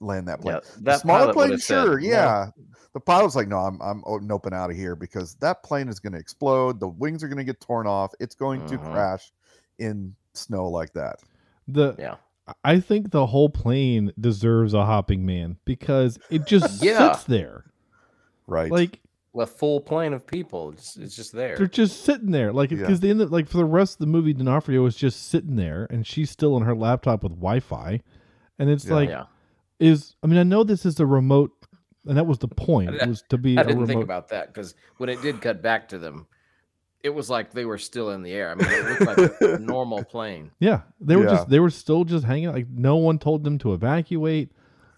[0.00, 0.56] land that plane.
[0.56, 2.48] Yeah, The that smaller plane, would've said, sure, yeah.
[2.94, 6.14] The pilot's like, no, I'm I'm noping out of here because that plane is going
[6.14, 6.80] to explode.
[6.80, 8.12] The wings are going to get torn off.
[8.18, 8.90] It's going to Mhm.
[8.90, 9.32] crash
[9.78, 11.20] in snow like that.
[11.68, 12.16] the Yeah.
[12.64, 17.12] I think the whole plane deserves a hopping man because it just Yeah.
[17.12, 17.64] sits there.
[18.46, 18.70] Right.
[18.70, 19.00] Like
[19.38, 20.70] A full plane of people.
[20.72, 21.56] It's, it's just there.
[21.56, 22.52] they're just sitting there.
[22.52, 22.78] Like Yeah.
[22.78, 25.56] because the end of, like for the rest of the movie, D'Onofrio is just sitting
[25.56, 28.00] there, and she's still on her laptop with Wi-Fi,
[28.58, 28.94] and it's Yeah.
[28.94, 29.24] like yeah.
[29.78, 31.52] is I mean I know this is a remote,
[32.06, 33.86] and that was the point I- was to be I didn't remote.
[33.88, 36.26] think about that because when it did cut back to them,
[37.02, 38.50] it was like they were still in the air.
[38.50, 40.50] I mean, it looked like a normal plane.
[40.58, 41.30] Yeah, they were Yeah.
[41.30, 42.46] just they were still just hanging.
[42.46, 42.54] out.
[42.54, 44.50] Like no one told them to evacuate.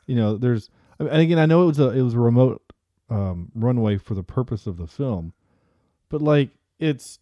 [0.06, 2.62] You know, there's and again, I know it was a it was a remote
[3.10, 5.32] um, runway for the purpose of the film,
[6.08, 7.18] but like it's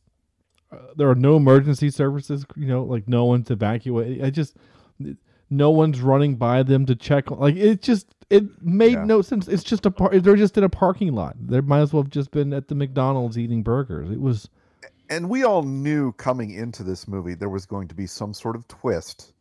[0.70, 2.44] uh, there are no emergency services.
[2.56, 4.24] You know, like no one's evacuating.
[4.24, 4.56] I just
[5.50, 7.30] no one's running by them to check.
[7.30, 9.04] Like it just it made Yeah.
[9.04, 9.48] no sense.
[9.48, 11.36] It's just a par- they're just in a parking lot.
[11.40, 14.10] They might as well have just been at the McDonald's eating burgers.
[14.10, 14.48] It was
[15.10, 18.56] and we all knew coming into this movie there was going to be some sort
[18.56, 19.32] of twist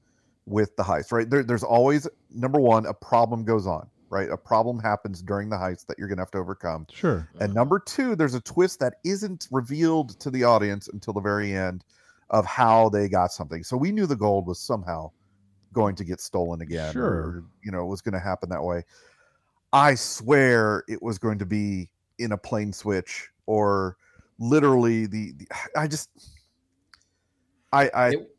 [0.46, 1.30] with the heist right?
[1.30, 4.30] There, there's always number one a problem goes on right?
[4.32, 6.88] A problem happens during the heist that you're going to have to overcome.
[6.94, 7.28] Sure.
[7.42, 11.54] and number two there's a twist that isn't revealed to the audience until the very
[11.54, 11.84] end
[12.30, 13.64] of how they got something.
[13.64, 15.12] So we knew the gold was somehow
[15.74, 17.06] going to get stolen again Sure.
[17.06, 18.84] or you know it was going to happen that way.
[19.74, 23.98] I swear it was going to be in a plane switch or
[24.40, 26.10] literally the, the i just
[27.74, 28.34] i i It-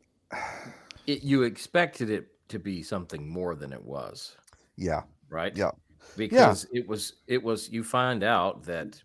[1.06, 4.36] It, you expected it to be something more than it was,
[4.76, 5.04] yeah.
[5.30, 5.56] Right?
[5.56, 5.70] Yeah.
[6.18, 9.02] Because it was it was you find out that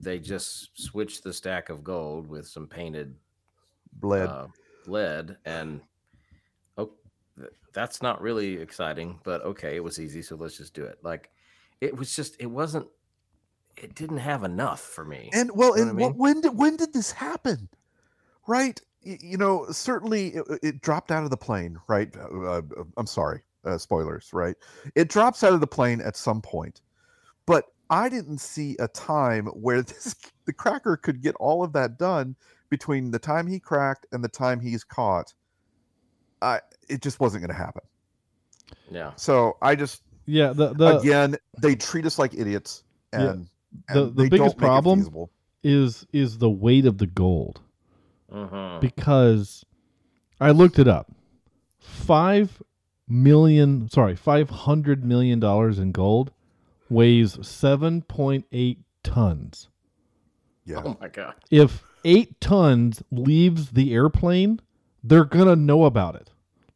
[0.00, 3.14] they just switched the stack of gold with some painted
[3.92, 4.28] bled.
[4.28, 4.46] uh,
[4.86, 5.80] lead and
[6.78, 6.90] oh
[7.72, 10.98] that's not really exciting but okay it was easy so let's just do it.
[11.02, 11.30] Like
[11.80, 12.88] it was just it wasn't
[13.82, 16.40] it didn't have enough for me and well you know and what I what, when
[16.40, 17.68] did when did this happen?
[18.46, 18.80] Right?
[19.02, 22.14] You know certainly it, it dropped out of the plane right?
[22.16, 22.62] Uh, uh,
[22.96, 24.56] i'm sorry uh, spoilers right?
[24.94, 26.82] It drops out of the plane at some point
[27.46, 30.14] but i didn't see a time where this
[30.44, 32.36] the cracker could get all of that done
[32.70, 35.34] between the time he cracked and the time he's caught.
[36.40, 37.82] I it just wasn't going to happen.
[38.90, 39.12] Yeah.
[39.16, 43.32] So i just Yeah, the the again they treat us like idiots Yeah.
[43.32, 43.48] and,
[43.92, 45.26] The- the biggest don't make it problem-
[45.62, 47.60] is is the weight of the gold.
[48.32, 48.80] Mhm.
[48.80, 49.64] because
[50.40, 51.10] I looked it up.
[51.78, 52.62] Five
[53.08, 56.30] million, sorry, five hundred million dollars in gold
[56.88, 59.68] weighs seven point eight tons.
[60.64, 64.60] yeah oh my god If eight tons leaves the airplane,
[65.02, 66.30] they're gonna know about it.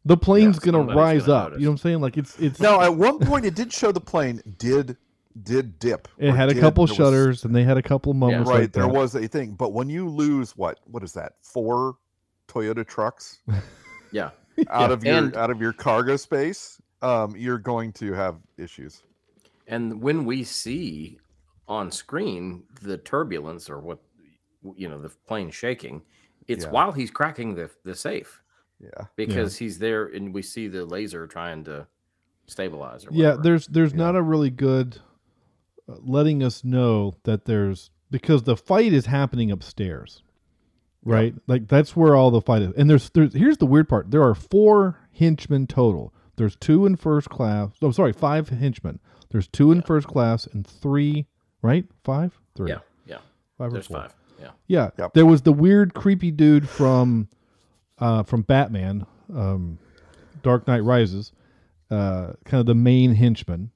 [0.05, 1.45] The plane's gonna rise gonna up.
[1.51, 1.61] notice.
[1.61, 2.01] You know what I'm saying?
[2.01, 2.61] Like it's it's.
[2.61, 4.97] Now, at one point, it did show the plane did
[5.42, 6.07] did dip.
[6.18, 8.49] it had a did- couple there was- shutters, and they had a couple moments.
[8.49, 8.92] right, like there that.
[8.92, 9.55] was a thing.
[9.55, 11.33] But when you lose what what is that?
[11.42, 11.97] Four
[12.49, 13.40] Toyota trucks
[14.12, 14.31] yeah
[14.70, 19.03] out of your And- out of your cargo space, um, you're going to have issues.
[19.66, 21.18] and when we see
[21.66, 23.99] on screen the turbulence or what
[24.77, 26.03] you know the plane shaking
[26.47, 26.70] it's Yeah.
[26.70, 28.42] while he's cracking the the safe
[28.79, 31.87] Yeah, because he's there and we see the laser trying to
[32.47, 33.99] stabilize or yeah there's there's Yeah.
[33.99, 35.01] not a really good
[35.87, 40.23] letting us know that there's because the fight is happening upstairs
[41.07, 41.35] right?
[41.47, 42.73] Like that's where all the fight is.
[42.79, 44.11] And there's there's here's the weird part.
[44.11, 46.14] There are four henchmen total.
[46.37, 49.01] There's two in first class oh sorry five henchmen.
[49.31, 51.27] There's two in first class and three
[51.61, 51.85] right?
[52.05, 52.40] Five?
[52.55, 52.70] Three.
[52.70, 53.18] Yeah yeah.
[53.59, 54.01] Five or there's four.
[54.01, 54.51] five yeah.
[54.66, 55.14] Yeah, Yep.
[55.14, 57.29] there was the weird, creepy dude from
[57.99, 59.79] uh, from Batman, um,
[60.42, 61.33] Dark Knight Rises,
[61.90, 63.70] uh, kind of the main henchman,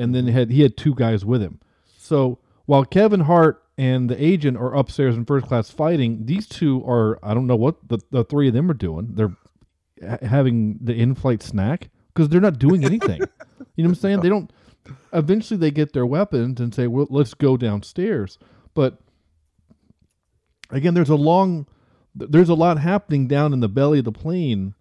[0.00, 1.60] and then had he had two guys with him.
[1.96, 6.82] So while Kevin Hart and the agent are upstairs in first class fighting, these two
[6.86, 9.10] are I don't know what the, the three of them are doing.
[9.14, 9.36] They're
[10.06, 13.20] ha- having the in-flight snack because they're not doing anything.
[13.76, 14.20] you know what I'm saying?
[14.20, 14.50] They don't.
[15.12, 18.38] Eventually, they get their weapons and say, "Well, let's go downstairs."
[18.74, 18.98] But
[20.70, 21.66] again, there's a long,
[22.14, 24.74] there's a lot happening down in the belly of the plane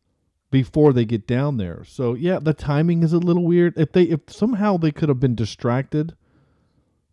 [0.52, 1.84] before they get down there.
[1.86, 3.74] So yeah, the timing is a little weird.
[3.78, 6.16] If they, if somehow they could have been distracted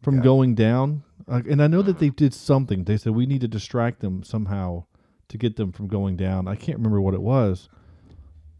[0.03, 0.23] from Yeah.
[0.23, 2.85] going down, uh, and I know that they did something.
[2.85, 4.85] They said we need to distract them somehow
[5.29, 6.47] to get them from going down.
[6.49, 7.69] I can't remember what it was.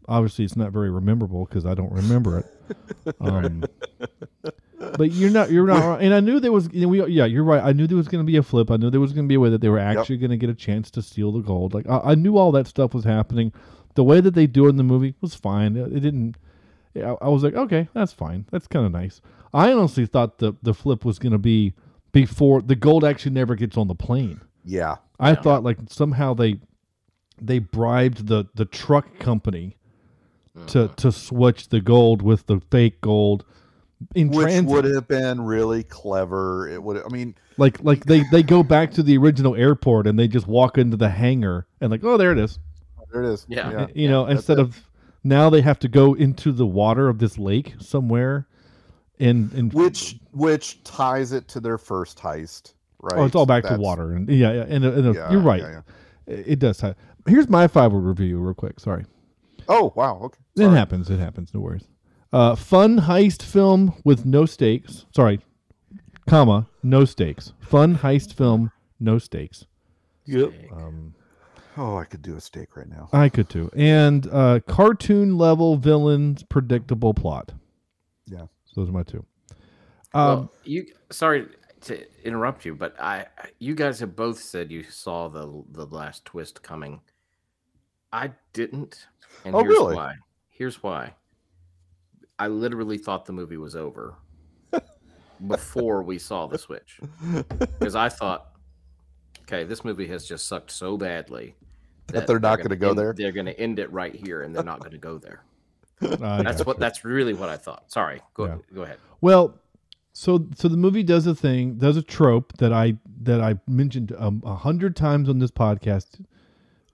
[0.09, 2.45] Obviously, it's not very memorable because I don't remember it.
[3.21, 3.63] Um,
[4.97, 6.01] but you're not, you're not, wrong.
[6.01, 7.63] and I knew there was, you know, we, yeah, you're right.
[7.63, 8.69] I knew there was going to be a flip.
[8.69, 10.37] I knew there was going to be a way that they were actually going to
[10.37, 11.73] get a chance to steal the gold.
[11.73, 13.53] Like I, I knew all that stuff was happening.
[13.97, 15.75] The way that they do it in the movie was fine.
[15.75, 16.37] It, it didn't.
[16.95, 18.45] I, I was like, okay, that's fine.
[18.51, 19.21] That's kind of nice.
[19.55, 21.73] I honestly thought the the flip was going to be
[22.11, 24.39] before the gold actually never gets on the plane.
[24.63, 25.41] yeah, I Yeah.
[25.41, 26.59] thought like somehow they
[27.41, 29.77] they bribed the the truck company
[30.67, 30.93] to mm-hmm.
[30.93, 33.45] to switch the gold with the fake gold
[34.13, 34.71] in which transit.
[34.71, 36.69] would have been really clever.
[36.69, 37.03] It would.
[37.03, 40.45] I mean, like like they they go back to the original airport and they just
[40.45, 42.59] walk into the hangar and like oh there it is
[43.11, 43.45] there it is.
[43.47, 43.87] Yeah.
[43.93, 44.61] you know that's instead it.
[44.61, 44.83] of
[45.23, 48.47] now they have to go into the water of this lake somewhere
[49.19, 52.73] and and which which ties it to their first heist.
[52.99, 53.19] Right.
[53.19, 55.81] oh it's all back to water and yeah yeah and, and Yeah, you're right yeah,
[56.27, 56.33] yeah.
[56.33, 56.95] It, it does tie.
[57.27, 59.05] here's my five word review real quick sorry
[59.69, 60.19] Oh wow.
[60.23, 60.39] Okay.
[60.55, 61.09] It happens.
[61.09, 61.53] It happens.
[61.53, 61.87] No worries.
[62.31, 65.05] Uh, fun heist film with no stakes.
[65.15, 65.39] Sorry,
[66.27, 67.53] comma no stakes.
[67.59, 69.65] Fun heist film, no stakes.
[70.25, 70.51] Yep.
[70.73, 71.13] Um,
[71.77, 73.07] Oh, I could do a steak right now.
[73.13, 73.69] I could too.
[73.75, 77.51] And uh, cartoon level villains, predictable plot.
[78.25, 78.45] Yeah.
[78.65, 79.23] So those are my two.
[80.13, 81.47] Well, Um, you sorry
[81.81, 83.27] to interrupt you, but I
[83.59, 87.01] you guys have both said you saw the the last twist coming.
[88.11, 89.05] I didn't,
[89.45, 89.95] and Oh, here's really?
[89.95, 90.13] why.
[90.49, 91.13] Here's why.
[92.39, 94.15] I literally thought the movie was over
[95.47, 96.99] before we saw the switch
[97.79, 98.51] because I thought,
[99.41, 101.55] okay, this movie has just sucked so badly
[102.07, 103.13] That they're not gonna go end- there?
[103.13, 105.41] They're going to end it right here, and they're not going to go there.
[106.01, 106.79] I That's what.
[106.79, 107.91] That's really what I thought.
[107.91, 108.21] Sorry.
[108.33, 108.57] Go Yeah.
[108.73, 108.97] go ahead.
[109.21, 109.55] Well,
[110.13, 114.15] so so the movie does a thing, does a trope that I that I mentioned
[114.17, 116.19] um, a hundred times on this podcast.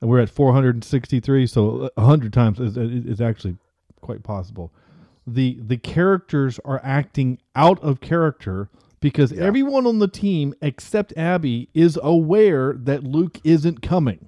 [0.02, 3.56] And we're at 463, so a hundred times is, is actually
[4.02, 4.72] quite possible.
[5.26, 9.44] The the characters are acting out of character because Yeah.
[9.44, 14.28] everyone on the team except Abby is aware that Luke isn't coming.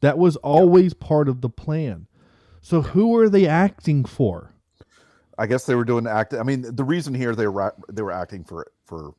[0.00, 2.06] That was always part of the plan.
[2.60, 4.52] So who are they acting for?
[5.38, 6.34] I guess they were doing act.
[6.34, 9.14] I mean, the reason here they were they were acting for for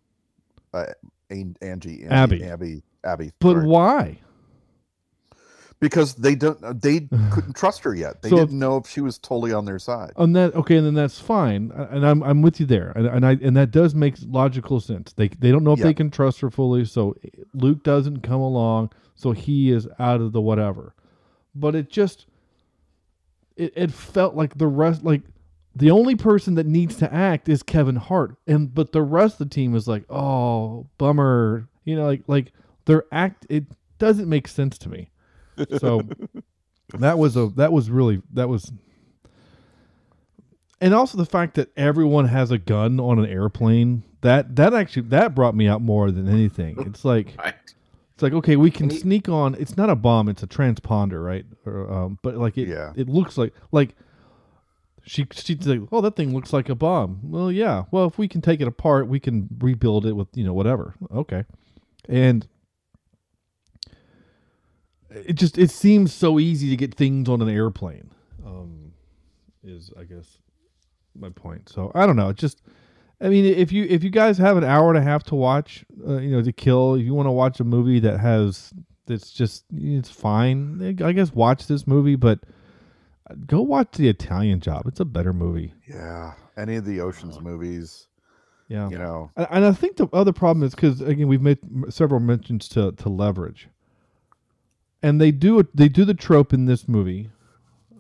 [0.74, 0.86] uh,
[1.30, 2.44] An- Angie, Angie Abby.
[2.44, 3.32] Abby, Abby.
[3.40, 3.68] But sorry.
[3.68, 4.20] why?
[5.80, 8.22] Because they don't they couldn't trust her yet.
[8.22, 10.12] They So- didn't know if she was totally on their side.
[10.18, 13.06] And that okay, and then that's fine, Uh, and I'm I'm with you there, and,
[13.08, 15.14] and I and that does make logical sense.
[15.14, 15.86] They they don't know if Yeah.
[15.86, 17.16] they can trust her fully, so
[17.54, 20.94] Luke doesn't come along, so he is out of the whatever.
[21.56, 22.26] But it just
[23.56, 25.22] it, it felt like the rest like
[25.76, 29.50] the only person that needs to act is Kevin Hart, and but the rest of
[29.50, 32.52] the team is like, oh bummer, you know, like like
[32.86, 33.66] their act it
[34.00, 35.10] doesn't make sense to me.
[35.80, 36.02] So
[36.98, 38.72] that was a that was really that was
[40.80, 45.04] and also the fact that everyone has a gun on an airplane that that actually
[45.10, 46.76] that brought me out more than anything.
[46.88, 47.56] It's like Right.
[48.14, 51.24] it's like okay we can he- sneak on it's not a bomb it's a transponder
[51.24, 51.46] right?
[51.66, 52.94] Or, um, but like it Yeah.
[52.96, 53.96] it looks like like
[55.04, 57.20] she she's like oh that thing looks like a bomb.
[57.24, 57.84] Well yeah.
[57.92, 60.96] Well if we can take it apart we can rebuild it with you know whatever.
[61.14, 61.44] Okay.
[62.10, 62.48] And
[65.10, 68.12] it just it seems so easy to get things on an airplane
[68.46, 68.92] um
[69.64, 70.40] is i guess
[71.16, 71.68] my point.
[71.68, 72.62] So i don't know it just
[73.22, 75.84] i mean if you if you guys have an hour and a half to watch
[76.08, 78.74] uh, you know to kill if you want to watch a movie that has
[79.08, 82.40] that's just it's fine i guess watch this movie but
[83.46, 85.74] go watch the italian job it's a better movie.
[85.88, 88.08] Yeah, any of the Ocean's movies,
[88.68, 88.90] yeah.
[88.90, 89.32] you know.
[89.36, 92.92] and and I think the other problem is because again we've made several mentions to
[92.94, 93.70] to leverage,
[95.02, 95.76] and they do it.
[95.76, 97.30] They do the trope in this movie,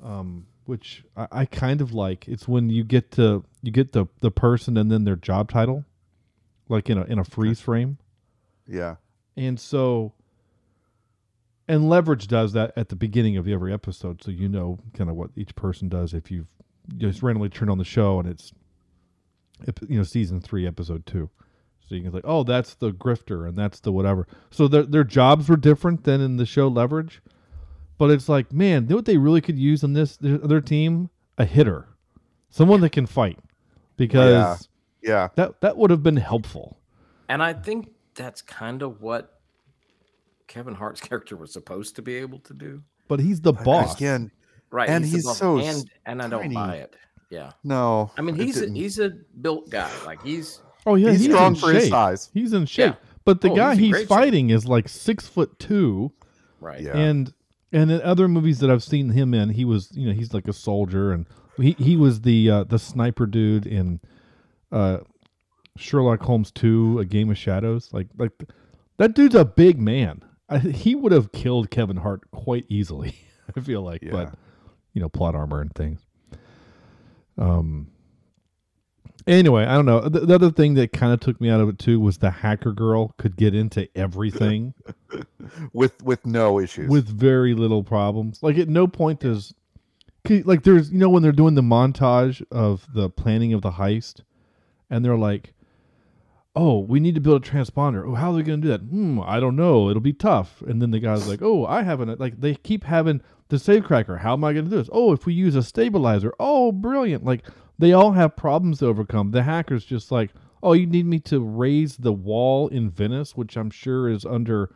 [0.03, 2.27] um, which I, I kind of like.
[2.27, 5.85] It's when you get to you get the the person and then their job title,
[6.69, 7.97] like in a in a freeze frame,
[8.67, 8.95] Yeah,
[9.35, 10.13] and so.
[11.69, 15.17] And leverage does that at the beginning of every episode, so you know kind of
[15.17, 16.13] what each person does.
[16.13, 16.47] If you've
[16.95, 18.53] just randomly turned on the show and it's
[19.89, 21.29] you know season three episode two
[21.87, 25.03] so you can like oh that's the grifter and that's the whatever so their their
[25.03, 27.21] jobs were different than in the show leverage
[27.97, 30.61] but it's like man you know what they really could use on this their, their
[30.61, 31.87] team a hitter
[32.49, 33.39] someone that can fight
[33.97, 34.67] because
[35.01, 36.79] yeah, that that would have been helpful
[37.29, 39.39] And I think that's kind of what
[40.47, 42.83] Kevin Hart's character was supposed to be able to do.
[43.07, 44.31] but he's the boss Again,
[44.69, 44.89] Right.
[44.89, 46.55] And the he's so and and I don't tiny.
[46.55, 46.95] buy it.
[47.29, 47.51] Yeah.
[47.63, 48.11] no.
[48.17, 49.89] I mean, he's a, he's a built guy.
[50.05, 51.91] Like he's oh yeah he's he's strong in for his shape.
[51.91, 52.29] size.
[52.33, 53.09] he's in shape Yeah.
[53.25, 54.09] but the Oh, guy he's he's great shape.
[54.09, 56.11] fighting is like six foot two
[56.59, 56.81] right.
[56.81, 56.97] Yeah.
[56.97, 57.31] And
[57.71, 60.47] and in other movies that I've seen him in, he was you know he's like
[60.47, 61.25] a soldier, and
[61.57, 63.99] he he was the uh, the sniper dude in
[64.71, 64.99] uh,
[65.75, 67.89] Sherlock Holmes two, A Game of Shadows.
[67.91, 68.31] Like like
[68.97, 70.23] that dude's a big man.
[70.49, 73.15] I, he would have killed Kevin Hart quite easily.
[73.55, 74.11] I feel like, Yeah.
[74.13, 74.33] but
[74.93, 75.99] you know, plot armor and things.
[77.37, 77.87] Um.
[79.27, 80.07] Anyway, I don't know.
[80.07, 82.31] The, the other thing that kind of took me out of it too was the
[82.31, 84.73] hacker girl could get into everything
[85.73, 86.89] with with no issues.
[86.89, 88.41] with very little problems.
[88.41, 89.53] Like at no point does,
[90.29, 94.21] like there's you know when they're doing the montage of the planning of the heist,
[94.89, 95.53] and they're like,
[96.55, 98.07] "Oh, we need to build a transponder.
[98.07, 98.81] Oh, how are they going to do that?
[98.81, 99.89] Hmm, I don't know.
[99.89, 103.21] It'll be tough." And then the guy's like, "Oh, I haven't." Like they keep having
[103.49, 104.19] the safecracker.
[104.19, 104.89] How am I going to do this?
[104.91, 106.33] Oh, if we use a stabilizer.
[106.39, 107.25] Oh, brilliant!
[107.25, 107.43] Like
[107.77, 109.31] they all have problems to overcome.
[109.31, 113.57] The hacker's just like, "Oh, you need me to raise the wall in Venice, which
[113.57, 114.71] I'm sure is under."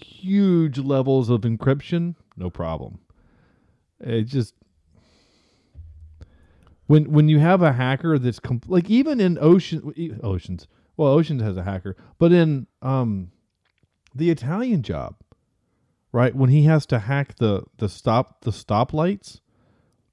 [0.00, 2.98] huge levels of encryption, no problem.
[4.00, 4.54] It just
[6.86, 10.66] when when you have a hacker that's like even in ocean oceans
[10.96, 13.30] well oceans has a hacker but in um
[14.14, 15.14] the italian job
[16.10, 19.40] right when he has to hack the the stop the stoplights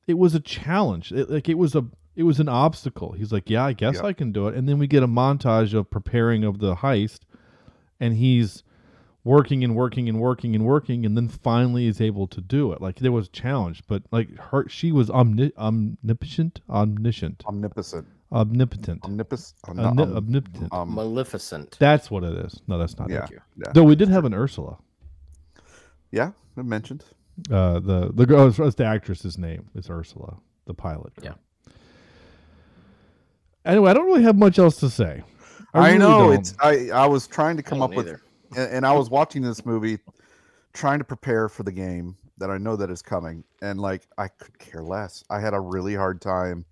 [0.10, 1.86] it was a challenge it, like it was a
[2.16, 4.08] it was an obstacle he's like yeah i guess Yeah.
[4.08, 7.20] i can do it and then we get a montage of preparing of the heist
[8.00, 8.64] and he's
[9.24, 12.82] working and working and working and working and then finally is able to do it
[12.82, 18.08] like there was a challenge but like her she was omni- omnipotent omniscient Omnipotent.
[18.32, 19.54] omnipotent Omnipus.
[19.68, 19.84] Omni-
[20.16, 21.78] omnipotent um, Maleficent.
[21.80, 23.26] that's what it is no that's not yeah.
[23.26, 23.72] it Yeah.
[23.74, 24.78] though we did have an ursula
[26.12, 26.32] Yeah.
[26.58, 27.06] I mentioned.
[27.52, 31.36] Uh the the girl that's the actress's name is ursula the pilot girl.
[31.68, 31.74] Yeah.
[33.66, 35.24] anyway i don't really have much else to say
[35.74, 36.20] I, really know.
[36.32, 36.40] don't.
[36.40, 36.56] It's.
[36.60, 36.90] I.
[36.90, 38.22] I was trying to come don't up with, either.
[38.58, 40.00] and, and I was watching this movie,
[40.74, 44.30] trying to prepare for the game that I know that is coming, and like I
[44.30, 45.24] could care less.
[45.30, 46.66] I had a really hard time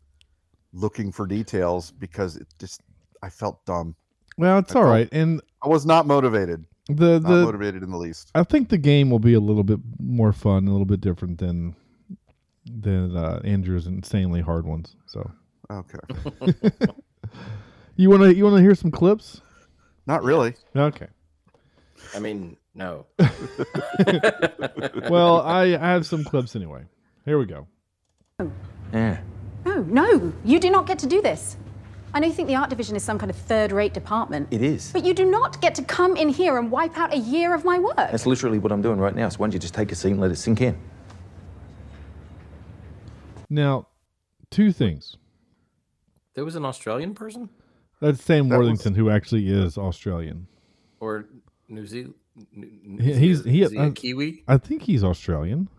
[0.73, 2.81] looking for details because it just
[3.21, 3.95] I felt dumb.
[4.39, 6.65] well it's I all felt- right and I was not motivated.
[6.89, 8.31] The Not the motivated in the least.
[8.35, 11.37] I think the game will be a little bit more fun, a little bit different
[11.39, 11.75] than
[12.65, 14.95] than uh, Andrew's insanely hard ones.
[15.05, 15.29] So
[15.69, 15.99] Okay.
[17.95, 19.41] you want to you want to hear some clips?
[20.05, 20.55] Not really.
[20.75, 21.07] Okay.
[22.15, 23.05] I mean, no.
[25.09, 26.83] Well, I, I have some clips anyway.
[27.25, 27.67] Here we go.
[28.93, 29.19] Yeah.
[29.65, 31.57] No, no, you do not get to do this.
[32.17, 34.47] I know you think the art division is some kind of third rate department.
[34.49, 34.91] It is.
[34.91, 37.63] But you do not get to come in here and wipe out a year of
[37.63, 37.95] my work.
[37.95, 39.29] That's literally what I'm doing right now.
[39.29, 40.75] So why don't you just take a seat and let it sink in?
[43.51, 43.89] Now,
[44.49, 45.15] two things.
[46.33, 47.49] There was an Australian person
[48.01, 50.47] That's Sam That was- Worthington, who actually is Australian.
[50.99, 51.25] or
[51.69, 52.15] New Zealand.
[52.51, 54.43] He- he's- he- uh, Kiwi.
[54.47, 55.69] I think he's Australian.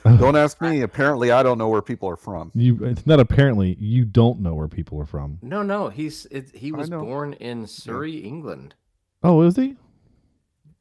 [0.18, 0.82] Don't ask me.
[0.82, 2.50] Apparently, I don't know where people are from.
[2.54, 5.38] You it's not apparently you don't know where people are from.
[5.42, 8.74] No, no, he's it, he was born in Surrey, England.
[9.22, 9.76] Oh, is he?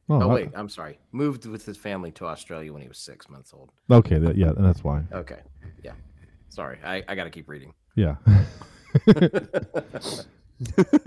[0.10, 1.00] Oh, oh I- wait, I'm sorry.
[1.12, 3.72] Moved with his family to Australia when he was six months old.
[3.92, 5.04] okay, that, yeah, and that's why.
[5.12, 5.40] Okay,
[5.84, 5.94] yeah.
[6.50, 7.74] Sorry, I, I got to keep reading.
[7.96, 8.16] Yeah.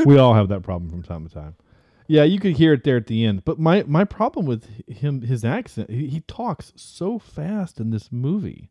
[0.04, 1.54] we all have that problem from time to time.
[2.10, 3.44] Yeah, you could hear it there at the end.
[3.44, 8.10] But my my problem with him his accent, he, he talks so fast in this
[8.10, 8.68] movie.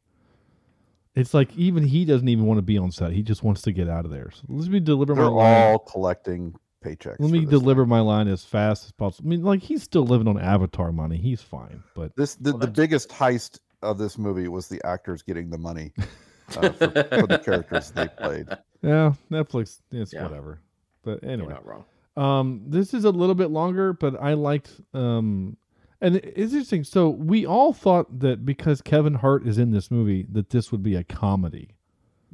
[1.16, 3.14] It's like even he doesn't even want to be on set.
[3.14, 4.30] He just wants to get out of there.
[4.32, 5.64] So let me deliver my They're line.
[5.64, 7.16] all collecting paychecks.
[7.20, 9.28] let me this deliver my line as fast as possible.
[9.28, 11.16] I mean, like he's still living on Avatar money.
[11.16, 15.50] He's fine, but This the, the biggest heist of this movie was the actors getting
[15.50, 15.94] the money
[16.58, 18.48] uh, for, for the characters they played.
[18.82, 20.24] yeah, Netflix, it's Yeah.
[20.24, 20.60] whatever.
[21.04, 21.86] But You're anyway, not wrong.
[22.20, 25.56] Um, this is a little bit longer, but I liked um,
[26.02, 26.84] and it's interesting.
[26.84, 30.84] So we all thought that because Kevin Hart is in this movie, that this would
[30.84, 31.76] be a comedy,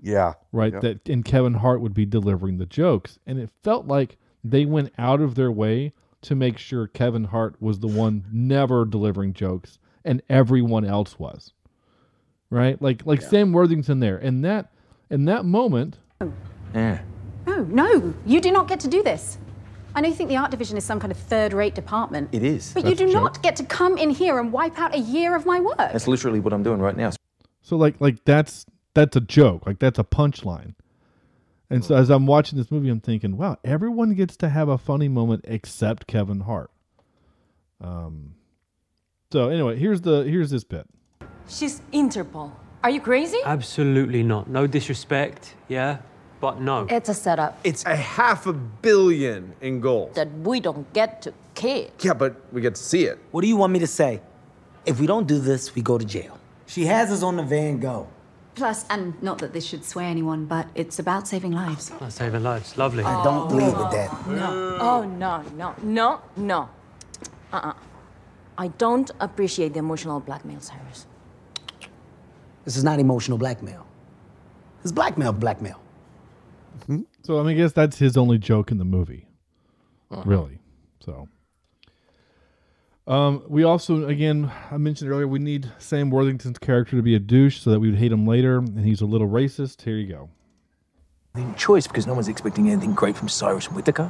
[0.01, 0.73] Yeah, right?
[0.73, 0.81] Yep.
[0.81, 4.91] That and Kevin Hart would be delivering the jokes, and it felt like they went
[4.97, 9.79] out of their way to make sure Kevin Hart was the one never delivering jokes,
[10.03, 11.53] and everyone else was,
[12.49, 12.79] right?
[12.81, 14.71] Like like Sam Worthington there, and that
[15.09, 15.99] in that moment,
[16.73, 17.01] Yeah.
[17.47, 19.37] No, no, you do not get to do this.
[19.95, 22.29] I know you think the art division is some kind of third rate department.
[22.33, 22.73] It is.
[22.73, 23.23] But you That's a do joke.
[23.23, 25.77] not get to come in here and wipe out a year of my work.
[25.77, 27.11] That's literally what I'm doing right now.
[27.61, 29.65] So like like that's that's a joke.
[29.65, 30.75] Like that's a punchline.
[31.69, 34.77] And so as I'm watching this movie, I'm thinking, wow, everyone gets to have a
[34.77, 36.69] funny moment except Kevin Hart.
[37.81, 38.35] Um.
[39.31, 40.87] So anyway, here's the here's this bit.
[41.47, 42.51] She's Interpol.
[42.83, 43.39] Are you crazy?
[43.43, 44.47] Absolutely not.
[44.47, 45.97] No disrespect, yeah,
[46.39, 46.85] but no.
[46.89, 50.15] It's a setup It's a half a billion in gold.
[50.15, 51.91] that we don't get to keep.
[52.03, 53.17] Yeah, but we get to see it.
[53.31, 54.21] What do you want me to say?
[54.85, 56.37] If we don't do this, we go to jail.
[56.67, 58.07] She has us on the Van Gogh.
[58.55, 61.91] Plus, and not that this should sway anyone, but it's about saving lives.
[61.99, 62.77] Oh, saving lives.
[62.77, 63.03] Lovely.
[63.03, 64.27] I don't believe with that.
[64.27, 64.77] No.
[64.79, 66.69] Oh, no, no, no, no.
[67.51, 67.73] Uh uh
[68.57, 71.05] I don't appreciate the emotional blackmail, Cyrus.
[72.63, 73.85] This is not emotional blackmail.
[74.83, 75.79] It's blackmail, blackmail.
[77.23, 79.27] So I mean, I guess that's his only joke in the movie,
[80.09, 80.59] really.
[81.03, 81.27] So.
[83.07, 87.19] Um, we also, again, I mentioned earlier, we need Sam Worthington's character to be a
[87.19, 89.83] douche so that we would hate him later, and he's a little racist.
[89.83, 90.29] Here you go.
[91.55, 94.09] Choice because no one's expecting anything great from Cyrus and Whitaker.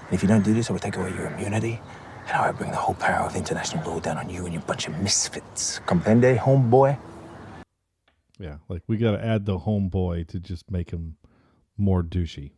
[0.00, 1.80] And if you don't do this, I will take away your immunity.
[2.26, 4.62] And I will bring the whole power of international law down on you and your
[4.62, 5.80] bunch of misfits.
[5.86, 6.98] Comprende, homeboy?
[8.38, 11.16] Yeah, like we got to add the homeboy to just make him
[11.76, 12.52] more douchey.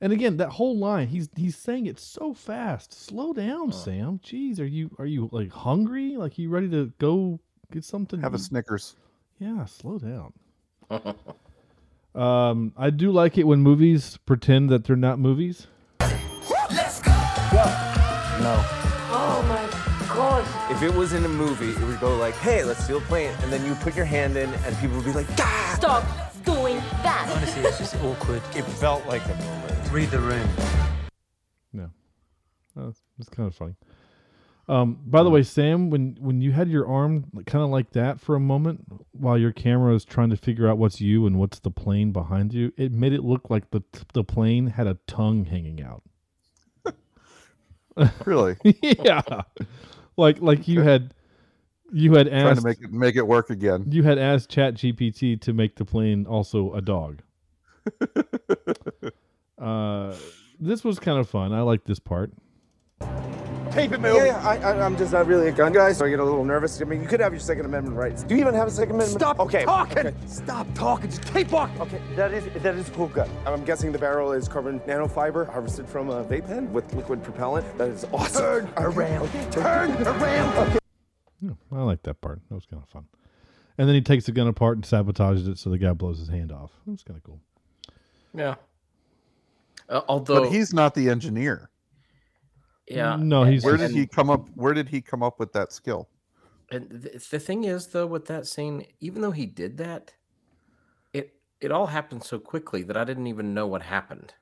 [0.00, 2.92] And again, that whole line, he's he's saying it so fast.
[2.94, 4.18] Slow down, Sam.
[4.24, 6.16] Jeez, are you are you like hungry?
[6.16, 7.38] Like you ready to go
[7.70, 8.20] get something?
[8.20, 8.38] have a?
[8.38, 8.96] Snickers.
[9.38, 10.32] Yeah, slow down.
[12.14, 15.68] Um, I do like it when movies pretend that they're not movies.
[16.00, 17.12] Let's go.
[18.40, 18.64] No.
[19.12, 20.72] Oh my god.
[20.72, 23.32] If it was in a movie, it would go like, hey, let's steal a plane.
[23.42, 25.74] And then you put your hand in, and people would be like, ah!
[25.76, 26.29] Stop doing that.
[27.30, 28.42] Honestly, it's just awkward.
[28.54, 29.92] It felt like a moment.
[29.92, 30.48] Read the room.
[31.72, 31.90] No,
[32.74, 33.74] that's, that's kind of funny.
[34.68, 38.20] Um, by the way, Sam, when when you had your arm kind of like that
[38.20, 41.58] for a moment while your camera is trying to figure out what's you and what's
[41.58, 43.82] the plane behind you, it made it look like the
[44.14, 46.02] the plane had a tongue hanging out.
[48.24, 48.56] Really?
[48.82, 49.20] yeah,
[50.16, 51.12] like like you had
[51.92, 53.84] you had Trying asked to make it make it work again.
[53.88, 57.22] you had asked Chat GPT to make the plane also a dog.
[59.58, 60.14] uh,
[60.58, 61.52] this was kind of fun.
[61.52, 62.32] I like this part.
[63.74, 64.26] Keep it moving.
[64.26, 66.24] Yeah, yeah I, I, I'm just not really a gun guy, so I get a
[66.24, 66.80] little nervous.
[66.82, 68.24] I mean, you could have your Second Amendment rights.
[68.24, 69.20] Do you even have a Second Amendment?
[69.20, 69.98] Stop okay, talking.
[69.98, 70.14] okay.
[70.26, 71.08] Stop talking.
[71.08, 71.80] Just keep walking.
[71.80, 73.30] Okay, that is that is a cool gun.
[73.46, 77.78] I'm guessing the barrel is carbon nanofiber harvested from a vape pen with liquid propellant.
[77.78, 78.42] That is awesome.
[78.42, 79.30] Turn around.
[79.52, 80.68] Turn around.
[80.68, 80.80] Okay.
[81.40, 82.40] Yeah, I like that part.
[82.48, 83.06] That was kind of fun.
[83.78, 86.28] And then he takes the gun apart and sabotages it, so the guy blows his
[86.28, 86.70] hand off.
[86.86, 87.40] That's kind of cool.
[88.34, 88.56] Yeah.
[89.88, 91.70] Uh, although but he's not the engineer.
[92.86, 93.16] Yeah.
[93.18, 94.48] No, he's Where did he come up?
[94.54, 96.08] Where did he come up with that skill?
[96.70, 100.12] And th- the thing is, though, with that scene, even though he did that,
[101.12, 104.34] it it all happened so quickly that I didn't even know what happened.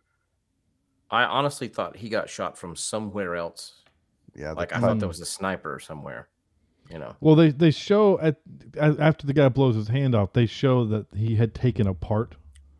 [1.10, 3.82] I honestly thought he got shot from somewhere else.
[4.34, 6.28] Yeah, like I thought there was a sniper somewhere.
[6.90, 7.14] You know.
[7.20, 8.36] Well, they they show at
[8.78, 12.34] a- after the guy blows his hand off, they show that he had taken apart.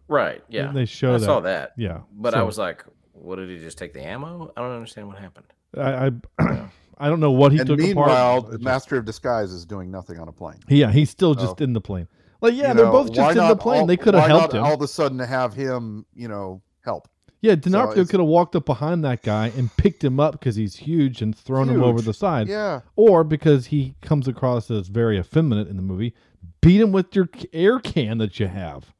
[0.09, 0.43] Right.
[0.49, 0.73] Yeah.
[0.73, 1.25] They show I that.
[1.25, 1.73] saw that.
[1.77, 2.01] Yeah.
[2.13, 4.51] But I was like, what did he just take the ammo?
[4.57, 5.47] I don't understand what happened.
[5.77, 6.07] I
[6.39, 8.53] I, I don't know what he and took meanwhile, apart.
[8.53, 10.59] the Master of Disguise is doing nothing on a plane.
[10.69, 12.09] Yeah, he's still just in the plane.
[12.41, 13.81] Like, yeah, they're know, both just in the plane.
[13.83, 14.65] all- they could have helped not him.
[14.65, 17.09] All of a sudden, to have him, you know, help.
[17.41, 20.57] Yeah, D'Onofrio it's- could have walked up behind that guy and picked him up because
[20.57, 22.49] he's huge and thrown him over the side.
[22.49, 22.81] Yeah.
[22.97, 26.15] Or because he comes across as very effeminate in the movie,
[26.61, 28.93] beat him with your air can that you have.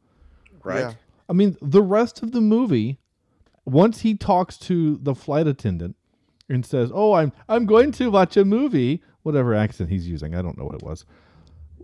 [0.63, 0.81] Right.
[0.81, 0.93] Yeah.
[1.29, 2.99] I mean, the rest of the movie,
[3.65, 5.97] once he talks to the flight attendant
[6.49, 10.43] and says, "Oh, I'm I'm going to watch a movie," whatever accent he's using, I
[10.43, 11.05] don't know what it was.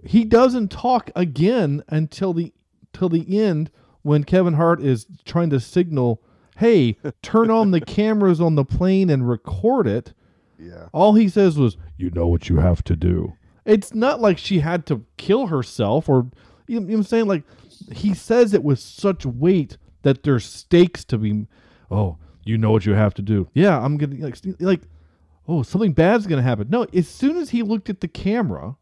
[0.05, 2.52] He doesn't talk again until the
[2.92, 3.70] till the end
[4.02, 6.22] when Kevin Hart is trying to signal,
[6.57, 10.14] "Hey, turn on the cameras on the plane and record it."
[10.59, 10.88] Yeah.
[10.92, 13.34] All he says was, "You know what you have to do."
[13.64, 16.30] It's not like she had to kill herself or
[16.66, 17.44] you know what I'm saying like
[17.92, 21.46] he says it with such weight that there's stakes to be
[21.90, 23.48] oh, you know what you have to do.
[23.55, 24.82] Yeah, I'm going to like like
[25.48, 26.68] oh, something bad's going to happen.
[26.70, 28.76] No, as soon as he looked at the camera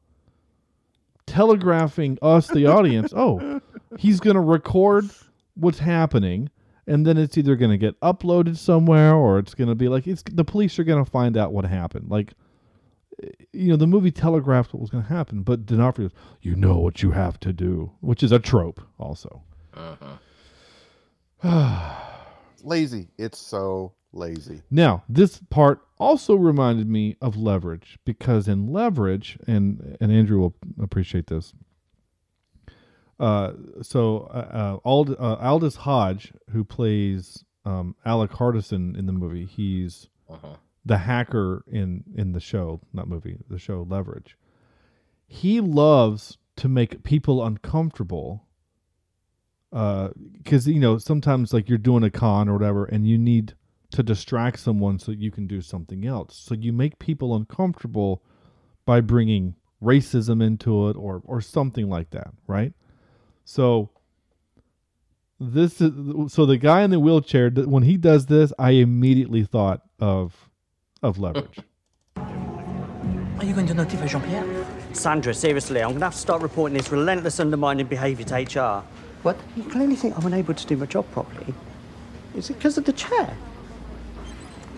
[1.27, 3.61] telegraphing us the audience, oh,
[3.99, 5.09] he's going to record
[5.55, 6.51] what's happening
[6.87, 10.07] and then it's either going to get uploaded somewhere or it's going to be like
[10.07, 12.11] it's the police are going to find out what happened.
[12.11, 12.33] Like
[13.23, 16.11] eh, you know, the movie telegraphed what was going to happen, but D'Onofrio,
[16.41, 19.43] you know what you have to do, which is a trope, also.
[19.75, 20.17] Uh-huh.
[22.63, 23.09] lazy.
[23.19, 24.63] It's so lazy.
[24.71, 30.55] Now, this part also reminded me of Leverage because in Leverage, and and Andrew will
[30.81, 31.55] appreciate this.
[33.23, 33.53] Uh,
[33.83, 39.47] so uh, uh, Ald- uh, Aldis Hodge, who plays um, Alec Hardison in the movie,
[39.47, 40.57] he's Uh-huh.
[40.85, 44.37] the hacker in in the show, not movie, the show Leverage.
[45.27, 48.47] He loves to make people uncomfortable
[49.71, 53.55] because you know sometimes like you're doing a con or whatever and you need
[53.91, 58.23] to distract someone so you can do something else so you make people uncomfortable
[58.85, 62.75] by bringing racism into it or or something like that right
[63.45, 63.91] so
[65.41, 65.93] this is
[66.33, 70.51] so the guy in the wheelchair when he does this i immediately thought of
[71.03, 71.59] of leverage
[72.17, 74.47] Are you going to notify Jean-Pierre?
[74.93, 78.85] Sandra, seriously, I'm going to have to start reporting this relentless undermining behaviour to HR.
[79.23, 79.37] What?
[79.57, 81.53] You clearly think I'm unable to do my job properly.
[82.37, 83.37] Is it because of the chair?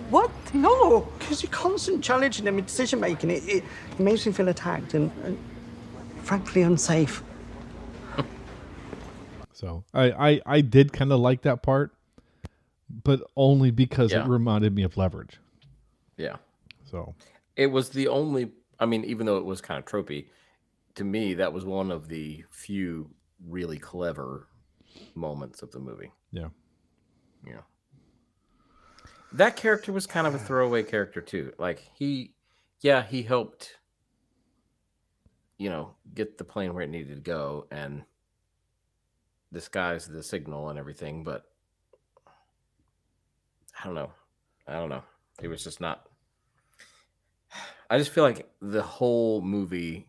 [0.08, 0.30] What?
[0.54, 3.30] No, because you're constant challenging them in decision making.
[3.30, 5.38] It, it, it makes me feel attacked and, and
[6.22, 7.22] frankly unsafe.
[9.54, 11.96] So I I, I did kind of like that part,
[12.90, 14.24] but only because Yeah.
[14.24, 15.40] it reminded me of Leverage.
[16.18, 16.36] Yeah.
[16.84, 17.14] So
[17.56, 18.52] It was the only.
[18.78, 20.26] I mean, even though it was kind of tropey,
[20.96, 23.10] to me that was one of the few
[23.46, 24.48] really clever
[25.14, 26.10] moments of the movie.
[26.32, 26.48] yeah,
[27.46, 27.60] Yeah.
[29.32, 31.52] That character was kind of a throwaway character too.
[31.58, 32.34] Like he
[32.80, 33.78] yeah, he helped
[35.56, 38.02] you know, get the plane where it needed to go and
[39.54, 41.46] disguise the signal and everything, but
[43.80, 44.10] I don't know.
[44.68, 45.02] I don't know.
[45.42, 46.06] It was just not.
[47.90, 50.08] I just feel like the whole movie,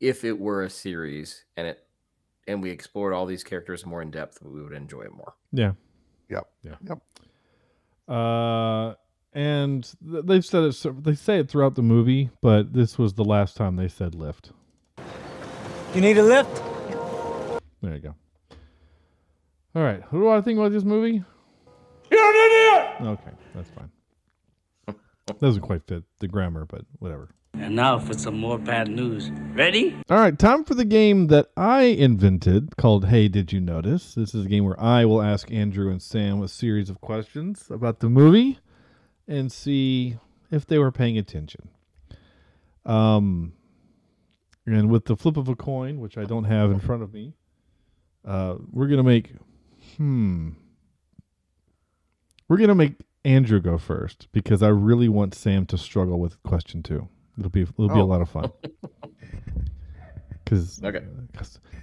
[0.00, 1.82] if it were a series and it
[2.48, 5.34] and we explored all these characters more in depth, we would enjoy it more.
[5.52, 5.72] Yeah.
[6.30, 6.46] Yep.
[6.62, 6.74] Yeah.
[6.88, 6.98] Yep.
[8.08, 8.94] Uh,
[9.32, 10.72] and they've said it.
[10.74, 14.14] so- They say it throughout the movie, but this was the last time they said
[14.14, 14.52] lift.
[15.94, 16.62] You need a lift?
[17.82, 18.14] There you go.
[19.76, 20.02] All right.
[20.04, 21.22] Who do I think about this movie?
[22.10, 23.18] You're an idiot!
[23.20, 23.90] Okay, that's fine.
[25.38, 27.28] Doesn't quite fit the grammar, but whatever.
[27.52, 29.30] And now for some more bad news.
[29.52, 29.94] Ready?
[30.08, 34.14] All right, time for the game that I invented called Hey Did You Notice?
[34.14, 37.66] This is a game where I will ask Andrew and Sam a series of questions
[37.70, 38.58] about the movie
[39.28, 40.16] and see
[40.50, 41.68] if they were paying attention.
[42.86, 43.52] Um
[44.64, 47.34] and with the flip of a coin, which I don't have in front of me,
[48.24, 49.34] uh we're going to make
[49.96, 50.50] hmm
[52.48, 52.94] we're going to make
[53.24, 57.08] Andrew go first because I really want Sam to struggle with question 2.
[57.38, 58.06] It'll be it'll be a Oh.
[58.06, 58.50] lot of fun.
[60.46, 61.02] Cuz Okay.
[61.36, 61.42] Uh,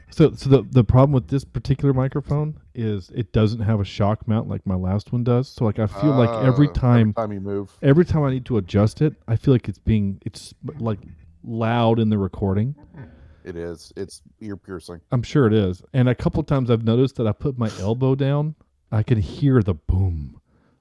[0.09, 4.25] so so the the problem with this particular microphone is it doesn't have a shock
[4.27, 5.49] mount like my last one does.
[5.49, 7.77] So like I feel like every Oh, every time time you move.
[7.81, 10.99] every time I need to adjust it, I feel like it's being it's like
[11.43, 12.75] loud in the recording.
[12.95, 13.05] Uh-huh.
[13.43, 13.91] It is.
[13.95, 15.01] It's ear piercing.
[15.11, 15.81] I'm sure it is.
[15.93, 18.55] And a couple times I've noticed that I put my elbow down,
[18.91, 20.39] I can hear the boom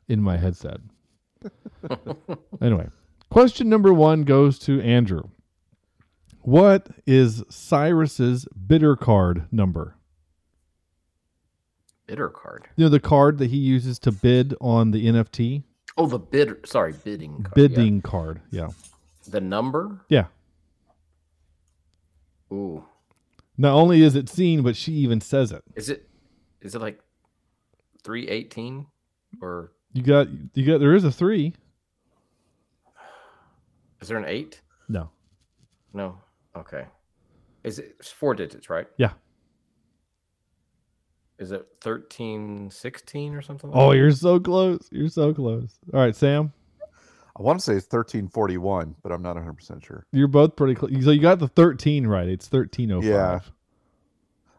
[0.08, 0.78] in my headset.
[2.60, 2.88] anyway,
[3.30, 5.22] question number 1 goes to Andrew.
[6.42, 9.96] What is Cyrus's bitter card number?
[12.06, 12.68] Bitter card.
[12.76, 15.62] You know the card that he uses to bid on the NFT?
[15.96, 16.58] Oh, the bidder.
[16.64, 17.44] Sorry, bidding.
[17.44, 17.54] Card.
[17.54, 18.40] Bidding card.
[18.50, 18.68] Yeah.
[19.28, 20.04] The number.
[20.08, 20.26] Yeah.
[22.52, 22.84] Ooh.
[23.56, 25.62] Not only is it seen, but she even says it.
[25.74, 26.08] Is it?
[26.60, 27.00] Is it like
[28.04, 28.86] three eighteen
[29.40, 31.52] or You got you got there is a 3.
[34.00, 34.60] is there an eight?
[34.88, 35.10] No.
[35.92, 36.18] No.
[36.56, 36.86] Okay.
[37.64, 38.86] Is it it's four digits, right?
[38.96, 39.12] Yeah.
[41.38, 43.70] Is it 13, 16 or something?
[43.70, 43.96] like Oh, that?
[43.96, 44.86] you're so close.
[44.92, 45.76] You're so close.
[45.92, 46.52] All right, Sam.
[47.36, 50.06] I want to say it's 1341, but I'm not 100% sure.
[50.12, 50.92] You're both pretty close.
[51.02, 52.28] So you got the 13 right.
[52.28, 53.04] It's 1305.
[53.04, 53.40] Yeah.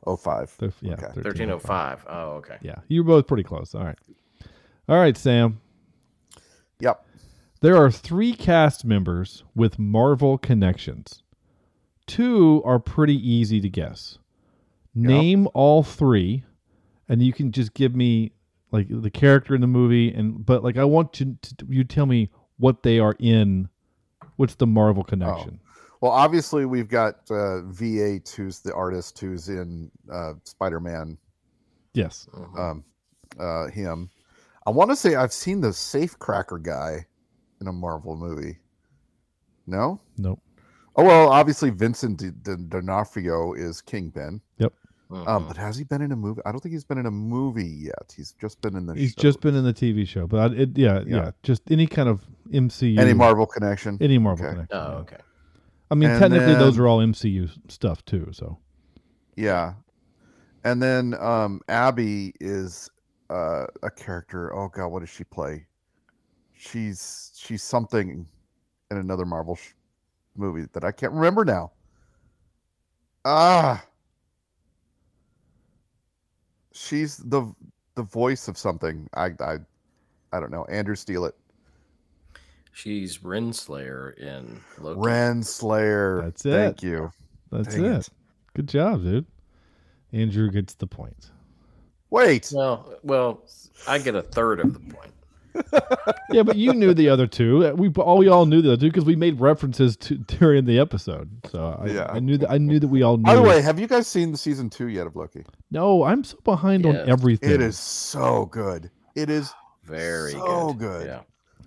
[0.05, 0.49] Oh five.
[0.49, 0.93] Thir- yeah.
[0.93, 1.05] Okay.
[1.05, 2.05] 1305.
[2.09, 2.57] Oh, okay.
[2.61, 2.75] Yeah.
[2.87, 3.73] You're both pretty close.
[3.75, 3.97] All right.
[4.89, 5.61] All right, Sam.
[6.79, 7.05] Yep.
[7.61, 11.23] There are three cast members with Marvel connections.
[12.05, 14.17] Two are pretty easy to guess.
[14.93, 16.43] Name all three,
[17.07, 18.33] and you can just give me
[18.71, 22.05] like the character in the movie, and but like I want to, to you tell
[22.05, 23.69] me what they are in.
[24.37, 25.59] What's the Marvel connection?
[26.01, 31.17] Well, obviously we've got uh, V8, who's the artist who's in uh, Spider-Man.
[31.93, 32.27] Yes.
[32.57, 32.83] Um,
[33.39, 34.09] uh, him.
[34.65, 37.05] I want to say I've seen the Safecracker guy
[37.61, 38.57] in a Marvel movie.
[39.67, 40.01] No.
[40.17, 40.41] Nope.
[40.95, 44.41] Oh well, obviously Vincent D- D- D'Onofrio is Kingpin.
[44.59, 44.73] Yep.
[45.13, 46.41] Um, but has he been in a movie?
[46.45, 48.13] I don't think he's been in a movie yet.
[48.15, 48.95] He's just been in the.
[48.95, 49.21] He's show.
[49.21, 51.31] just been in the TV show, but I, it, yeah, yeah, Yeah.
[51.43, 53.97] just any kind of MCU, Any Marvel connection?
[54.01, 54.53] any Marvel Okay.
[54.55, 54.77] connection.
[54.77, 54.97] Oh, yeah.
[54.99, 55.17] okay.
[55.91, 58.29] I mean, And technically, those are all MCU stuff too.
[58.31, 58.57] So
[59.35, 59.73] Yeah.
[60.63, 62.89] And then um Abby is
[63.29, 64.53] uh a character.
[64.55, 65.67] Oh god, what does she play?
[66.53, 68.25] She's she's something
[68.89, 69.73] in another Marvel sh-
[70.35, 71.71] movie that I can't remember now.
[73.25, 73.83] Ah.
[76.73, 77.53] She's the
[77.95, 79.07] the voice of something.
[79.15, 79.57] I I
[80.31, 80.65] I don't know.
[80.65, 81.35] Andrew steal it.
[82.71, 84.99] She's Renslayer in Loki.
[84.99, 86.23] Renslayer.
[86.23, 86.51] That's it.
[86.51, 87.11] Thank you.
[87.51, 88.09] that's Dang it.
[88.55, 89.25] Good job, dude.
[90.11, 91.31] Andrew gets the point.
[92.09, 92.51] Wait.
[92.53, 93.43] Well, well,
[93.87, 95.13] I get a third of the point.
[96.31, 97.65] Yeah, but you knew the other two.
[97.67, 100.65] Uh, We all we all knew the other two because we made references to during
[100.65, 101.29] the episode.
[101.51, 102.05] So I, Yeah.
[102.09, 103.23] I knew that I knew that we all knew.
[103.23, 105.43] By the way, have you guys seen the season two yet of Loki?
[105.71, 107.49] no, I'm so behind on everything.
[107.51, 108.89] It is so good.
[109.15, 110.79] It is Very so good.
[110.79, 111.07] good.
[111.07, 111.21] Yeah.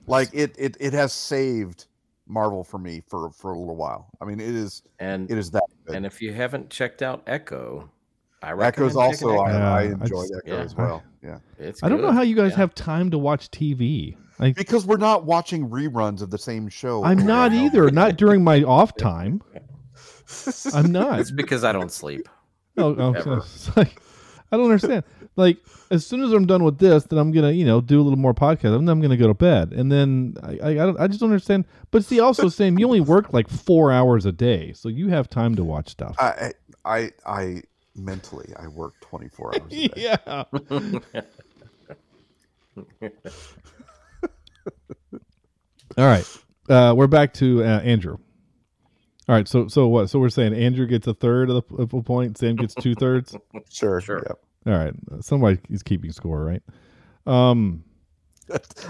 [0.06, 1.86] Like it, it, it has saved
[2.28, 4.08] Marvel for me for for a little while.
[4.20, 5.96] I mean, it is And it is that good.
[5.96, 7.90] and if you haven't checked out Echo,
[8.42, 9.58] I recommend Echo's checking also I, Echo.
[9.58, 10.62] Yeah, I I just- Echo yeah.
[10.62, 11.02] as well.
[11.22, 12.58] Yeah, It's I don't know how you guys Yeah.
[12.58, 14.16] have time to watch TV.
[14.38, 17.02] Like because we're not watching reruns of the same show.
[17.02, 17.90] I'm not and either.
[17.90, 19.42] Not during my off time.
[20.74, 21.20] I'm not.
[21.20, 22.28] It's because I don't sleep.
[22.76, 23.42] Oh, oh, Ever.
[23.76, 24.00] like,
[24.52, 25.04] I don't understand.
[25.36, 25.58] Like,
[25.90, 28.18] as soon as I'm done with this, then I'm gonna, you know, do a little
[28.18, 31.00] more podcast, and then I'm gonna go to bed, and then I, I, I, don't,
[31.00, 31.64] I just don't understand.
[31.90, 35.28] But see, also, Sam, you only work like four hours a day, so you have
[35.28, 36.16] time to watch stuff.
[36.18, 36.52] I,
[36.84, 37.62] I, I,
[37.96, 39.90] mentally, I work 24 hours a day.
[39.96, 40.16] yeah.
[45.98, 46.26] All right.
[46.68, 48.18] Uh, we're back to uh, Andrew.
[49.28, 49.48] All right.
[49.48, 50.10] So so what?
[50.10, 52.36] So we're saying Andrew gets a third of the of a point.
[52.38, 53.34] Sam gets two thirds.
[53.70, 54.00] Sure.
[54.00, 54.22] Sure.
[54.26, 54.38] Yep.
[54.66, 54.94] All right.
[55.20, 56.62] Somebody is keeping score, right?
[57.26, 57.82] Um,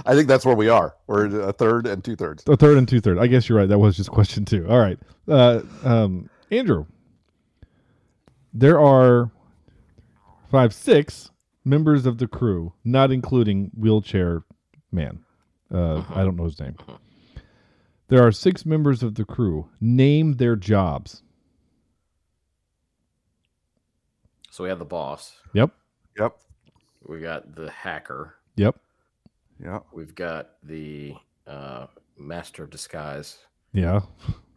[0.05, 0.95] I think that's where we are.
[1.07, 2.45] We're a third and two thirds.
[2.47, 3.21] a third and two thirds.
[3.21, 3.69] I guess you're right.
[3.69, 4.67] That was just question two.
[4.69, 4.99] All right.
[5.29, 6.85] Uh, um, Andrew,
[8.59, 9.31] there are
[10.51, 11.31] five, six
[11.65, 14.43] members of the crew, not including wheelchair
[14.91, 15.19] man.
[15.73, 16.77] Uh, I don't know his name.
[18.09, 19.69] There are six members of the crew.
[19.81, 21.23] Name their jobs.
[24.51, 25.35] So we have the boss.
[25.53, 25.71] Yep.
[26.19, 26.37] Yep.
[27.07, 28.37] We got the hacker.
[28.57, 28.77] Yep.
[29.63, 29.87] Yep.
[29.93, 31.15] We've got the
[31.47, 31.87] uh,
[32.17, 33.39] master of disguise.
[33.73, 34.01] Yeah.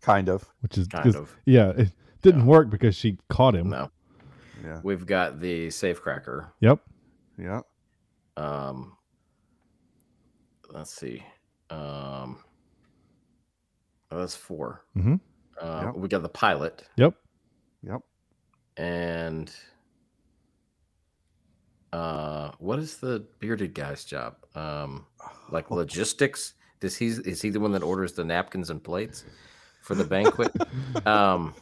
[0.01, 0.47] Kind of.
[0.61, 1.35] Which is Kind 'cause- of.
[1.45, 1.71] Yeah.
[1.71, 1.89] It
[2.21, 3.69] didn't work because she caught him.
[3.69, 3.89] No.
[4.63, 4.79] Yeah.
[4.83, 6.47] We've got the safecracker.
[6.59, 6.79] Yep.
[7.37, 7.61] Yeah.
[8.37, 8.97] Um,
[10.69, 11.23] let's see.
[11.69, 12.39] Um,
[14.11, 15.15] oh, that's 4 Mm-hmm.
[15.61, 15.95] Uh, Yep.
[15.95, 17.13] We got the pilot Yep.
[17.83, 18.01] Yep.
[18.77, 19.51] and
[21.93, 24.35] uh, what is the bearded guy's job?
[24.55, 25.05] Um,
[25.49, 26.53] like logistics.
[26.79, 29.23] Does he is he the one that orders the napkins and plates
[29.81, 30.51] for the banquet?
[31.07, 31.53] um,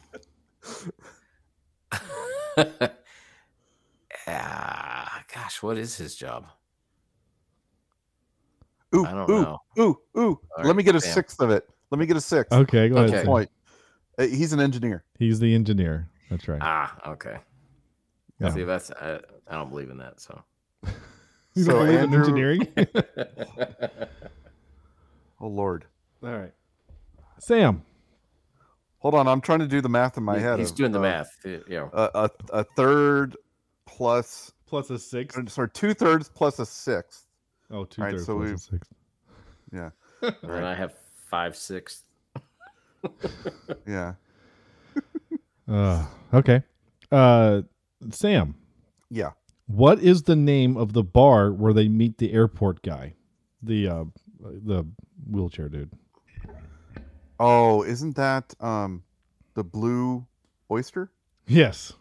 [4.26, 6.46] ah, gosh, what is his job?
[8.94, 9.58] Ooh, I don't ooh, know.
[9.78, 10.40] ooh, ooh.
[10.56, 11.68] All Let me get a right, sixth of it.
[11.90, 12.56] Let me get a sixth.
[12.56, 13.50] Okay, go ahead, That's Point.
[14.18, 15.04] Uh, He's an engineer.
[15.18, 16.08] He's the engineer.
[16.30, 16.60] That's right.
[16.62, 17.38] Ah, okay.
[18.40, 18.54] Yeah.
[18.54, 20.20] See, that's I, I don't believe in that.
[20.20, 20.42] So,
[21.54, 22.66] You So don't believe in engineering?
[25.40, 25.84] Oh Lord.
[26.22, 26.52] All right.
[27.38, 27.82] Sam.
[29.00, 30.58] Hold on, I'm trying to do the math in my He- head.
[30.58, 31.30] he's of, doing the uh, math.
[31.44, 32.30] You know, A, a,
[32.60, 33.36] a third
[33.86, 35.50] plus plus a sixth.
[35.50, 37.24] Sorry, two thirds plus a sixth.
[37.70, 38.92] Oh, two All right, thirds so plus we- a sixth.
[39.72, 39.90] Yeah.
[40.22, 40.94] and then I have
[41.30, 42.02] five sixths.
[43.86, 44.14] Yeah.
[45.70, 46.62] Uh, okay.
[47.12, 47.60] Uh,
[48.10, 48.54] Sam.
[49.10, 49.32] Yeah.
[49.66, 53.12] What is the name of the bar where they meet the airport guy,
[53.62, 54.04] the uh,
[54.40, 54.84] the
[55.30, 55.90] wheelchair dude?
[57.40, 59.02] Oh, isn't that um
[59.54, 60.26] the blue
[60.70, 61.10] oyster?
[61.46, 61.92] Yes.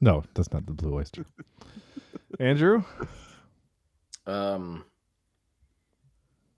[0.00, 1.26] No, that's not the Blue Oyster.
[2.38, 2.84] Andrew.
[4.28, 4.84] Um,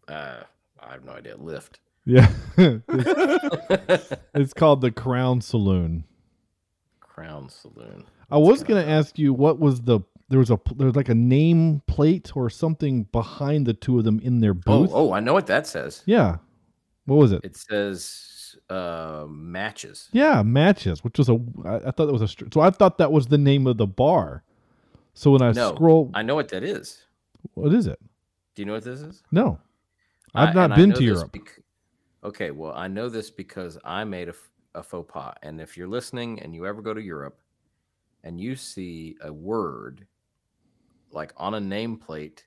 [0.06, 0.40] uh,
[0.78, 1.36] I have no idea.
[1.38, 1.80] Lift.
[2.04, 2.30] Yeah.
[2.58, 6.04] it's, it's called the Crown Saloon.
[7.00, 8.04] Crown Saloon.
[8.30, 11.08] I was going to ask you what was the there was a there was like
[11.08, 14.90] a name plate or something behind the two of them in their Oh, booth.
[14.92, 16.02] oh, I know what that says.
[16.06, 16.36] Yeah.
[17.11, 17.40] What was it?
[17.42, 20.08] It says uh, matches.
[20.12, 23.11] Yeah, matches, which was a I, I thought that was a so I thought that
[23.11, 24.44] was the name of the bar.
[25.14, 27.02] So when I no, scroll, I know what that is.
[27.54, 27.98] what is it?
[28.54, 29.24] Do you know what this is?
[29.32, 29.58] No,
[30.36, 31.32] I've I- not been to Europe.
[31.32, 31.58] bec-
[32.22, 34.34] okay, well, I know this because I made a,
[34.76, 35.34] a faux pas.
[35.42, 37.40] And if you're listening and you ever go to Europe
[38.22, 40.06] and you see a word
[41.11, 42.44] like on a nameplate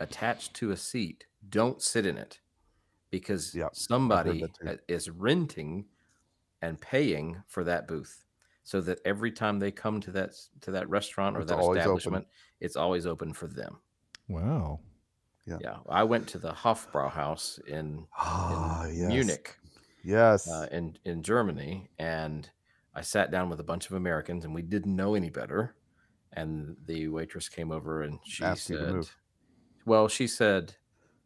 [0.00, 2.40] attached to a seat, don't sit in it
[3.10, 4.68] because somebody that too.
[4.68, 5.86] uh, is renting
[6.62, 8.24] and paying for that booth
[8.64, 11.78] so that every time they come to that to that restaurant or It's that always
[11.86, 11.98] open.
[11.98, 12.28] establishment
[12.60, 13.80] it's always open for them
[14.28, 14.80] Wow.
[15.46, 15.58] Yeah.
[15.60, 19.08] yeah i went to the hofbrauhaus in, Ah, in yes.
[19.08, 19.58] munich
[20.04, 20.48] Yes.
[20.48, 22.50] uh, in in germany and
[22.94, 25.76] i sat down with a bunch of americans and we didn't know any better
[26.34, 29.08] and the waitress came over and she Asked said
[29.86, 30.76] well she said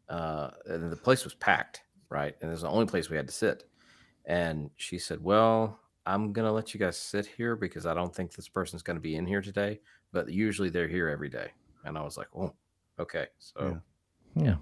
[0.09, 3.27] uh, and the place was packed right and it was the only place we had
[3.27, 3.63] to sit
[4.25, 8.33] and she said well i'm gonna let you guys sit here because i don't think
[8.33, 9.79] this person's gonna be in here today
[10.11, 11.47] but usually they're here every day
[11.83, 12.53] and i was like oh
[12.99, 13.81] okay so
[14.35, 14.55] yeah,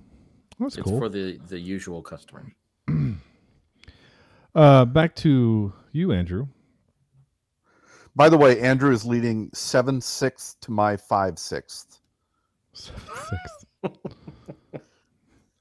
[0.59, 0.99] That's it's cool.
[0.99, 2.45] for the the usual customer.
[4.55, 6.45] Uh, back to you, Andrew.
[8.15, 12.01] By the way, Andrew is leading seven sixths to my five sixths.
[12.73, 13.65] Sixth.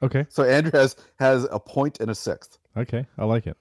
[0.03, 0.27] Okay.
[0.29, 2.59] So Andrew has has a point and a sixth.
[2.77, 3.57] Okay, I like it.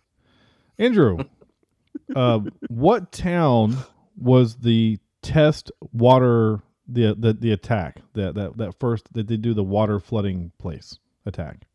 [0.80, 1.18] Andrew,
[2.16, 2.40] uh,
[2.70, 3.78] what town
[4.18, 9.54] was the test water the the, the attack that, that that first that they do
[9.54, 11.68] the water flooding place attack?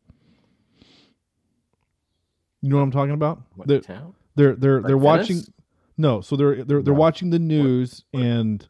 [2.61, 3.41] You know what I'm talking about?
[3.55, 4.13] What they're, town?
[4.35, 5.41] They're they're they're Like watching.
[5.97, 6.99] No, so they're they're they're No.
[6.99, 8.67] watching the news and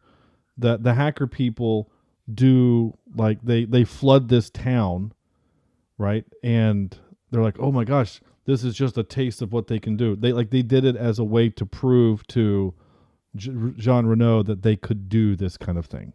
[0.57, 1.89] the the hacker people
[2.33, 5.13] do like they they flood this town,
[5.97, 6.25] right?
[6.43, 6.97] And
[7.31, 10.15] they're like, "Oh my gosh, this is just a taste of what they can do."
[10.15, 12.73] They like they did it as a way to prove to
[13.35, 16.13] J- Jean Reno that they could do this kind of thing.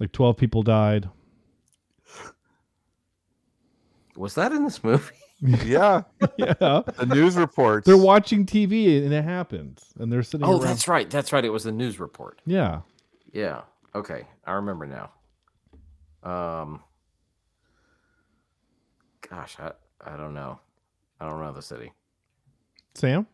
[0.00, 1.08] Like 12 people died.
[4.16, 5.14] Was that in this movie?
[5.64, 6.02] Yeah.
[6.36, 6.82] yeah.
[6.98, 7.84] The news reports.
[7.84, 9.82] They're watching TV and it happens.
[9.98, 10.60] And they're sitting Oh, around.
[10.60, 11.10] that's right.
[11.10, 11.44] That's right.
[11.44, 12.40] It was the news report.
[12.46, 12.82] Yeah.
[13.32, 13.62] Yeah.
[13.92, 14.28] Okay.
[14.46, 15.10] I remember now.
[16.22, 16.80] Um.
[19.32, 19.72] Gosh, I
[20.04, 20.60] I don't know.
[21.20, 21.90] I don't know the city.
[22.94, 23.26] Sam?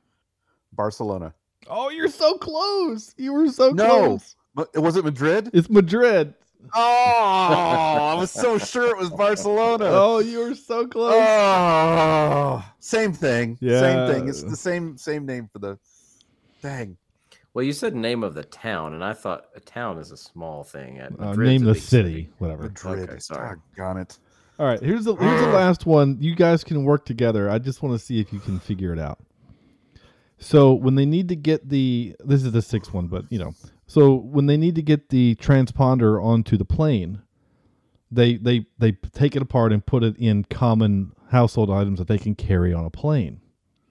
[0.72, 1.34] Barcelona.
[1.68, 3.14] Oh, you're so close.
[3.18, 3.84] You were so No.
[3.88, 4.36] close.
[4.55, 5.51] But was it Madrid?
[5.53, 6.34] It's Madrid.
[6.74, 9.86] Oh, I was so sure it was Barcelona.
[9.86, 11.14] Oh, you were so close.
[11.16, 13.59] Oh, same thing.
[13.61, 13.80] Yeah.
[13.80, 14.28] Same thing.
[14.28, 15.78] It's the same same name for the.
[16.62, 16.96] Dang.
[17.55, 20.62] Well, you said name of the town, and I thought a town is a small
[20.62, 20.99] thing.
[20.99, 22.64] At Uh, name the big city, whatever.
[22.64, 23.09] Madrid.
[23.11, 23.57] Okay, sorry.
[23.76, 24.18] Doggone it.
[24.59, 26.16] All right, here's the here's the last one.
[26.20, 27.48] You guys can work together.
[27.50, 29.18] I just want to see if you can figure it out.
[30.38, 33.54] So when they need to get the this is the sixth one, but you know,
[33.86, 37.22] so when they need to get the transponder onto the plane,
[38.11, 42.18] they they they take it apart and put it in common household items that they
[42.18, 43.40] can carry on a plane.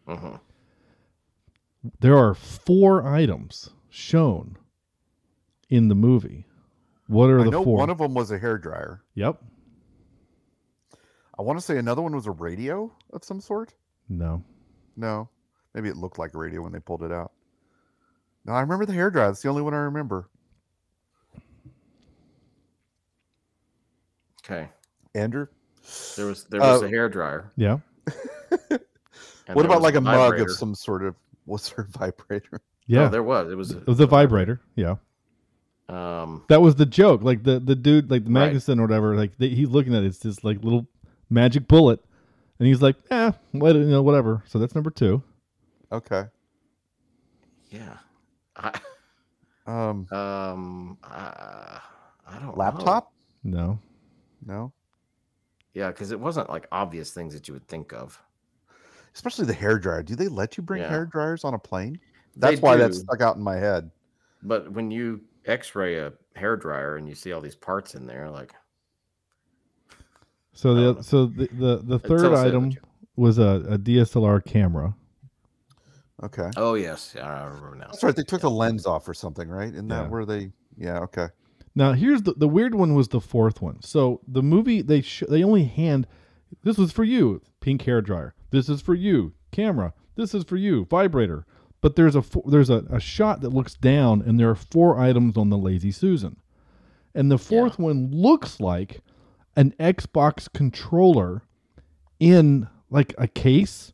[0.08, 0.40] Mhm.
[2.00, 4.58] There are four items shown
[5.70, 6.46] in the movie.
[7.08, 7.78] What are I the know four?
[7.78, 9.02] one of them was a hair dryer.
[9.16, 9.42] yep.
[11.40, 13.74] I want to say another one was a radio of some sort.
[14.10, 14.44] No.
[14.96, 15.30] No,
[15.76, 17.32] maybe it looked like a radio when they pulled it out.
[18.46, 19.28] No, I remember the hair dryer.
[19.28, 20.30] That's the only one I remember.
[24.44, 24.70] Okay.
[25.14, 25.48] Andrew.
[26.16, 27.52] There was there was Uh, a hair dryer.
[27.56, 27.80] Yeah.
[29.54, 31.16] what about like a mug of some sort of
[31.46, 32.62] what's her vibrator?
[32.88, 33.06] Yeah.
[33.06, 33.52] Oh, there was.
[33.52, 33.72] It was.
[33.72, 34.62] It was a vibrator.
[34.76, 34.96] Yeah.
[35.90, 36.44] Um.
[36.50, 37.22] That was the joke.
[37.24, 38.48] Like the the dude, like the Right.
[38.48, 39.16] magazine or whatever.
[39.16, 40.88] Like they, he's looking at it, it's this like little
[41.30, 42.04] magic bullet,
[42.60, 45.22] and he's like, "Eh, what, you know, whatever." So that's number two.
[45.92, 46.26] Okay.
[47.70, 47.98] Yeah.
[48.56, 48.80] I,
[49.66, 50.98] Um, um.
[51.04, 51.80] I,
[52.26, 52.48] I don't.
[52.48, 52.54] know.
[52.56, 53.12] laptop?
[53.44, 53.80] No.
[54.46, 54.72] No.
[55.74, 58.22] Yeah, because it wasn't like obvious things that you would think of.
[59.14, 60.04] Especially the hair dryer.
[60.04, 60.90] Do they let you bring Yeah.
[60.90, 62.00] hair dryers on a plane?
[62.36, 63.92] They That's why that stuck out in my head.
[64.44, 68.30] But when you X-ray a hair dryer and you see all these parts in there,
[68.30, 68.54] like
[70.58, 72.72] So the so the the, the third item
[73.16, 74.96] was a, a DSLR camera.
[76.24, 76.50] Okay.
[76.58, 77.88] oh yes, yeah, I remember now.
[77.92, 78.16] That's right.
[78.16, 79.72] They took the lens off or something, right?
[79.72, 80.02] Isn't Yeah.
[80.04, 80.52] that where they?
[80.76, 81.00] Yeah.
[81.02, 81.28] Okay.
[81.76, 83.84] Now here's the the weird one was the fourth one.
[83.84, 86.08] So the movie they sh- they only hand
[86.64, 88.34] this was for you pink hair dryer.
[88.50, 89.94] This is for you camera.
[90.16, 91.46] This is for you vibrator.
[91.82, 95.38] But there's a there's a, a shot that looks down and there are four items
[95.38, 96.38] on the lazy susan,
[97.14, 99.02] and the fourth one looks like
[99.58, 101.42] an Xbox controller
[102.20, 103.92] in like a case,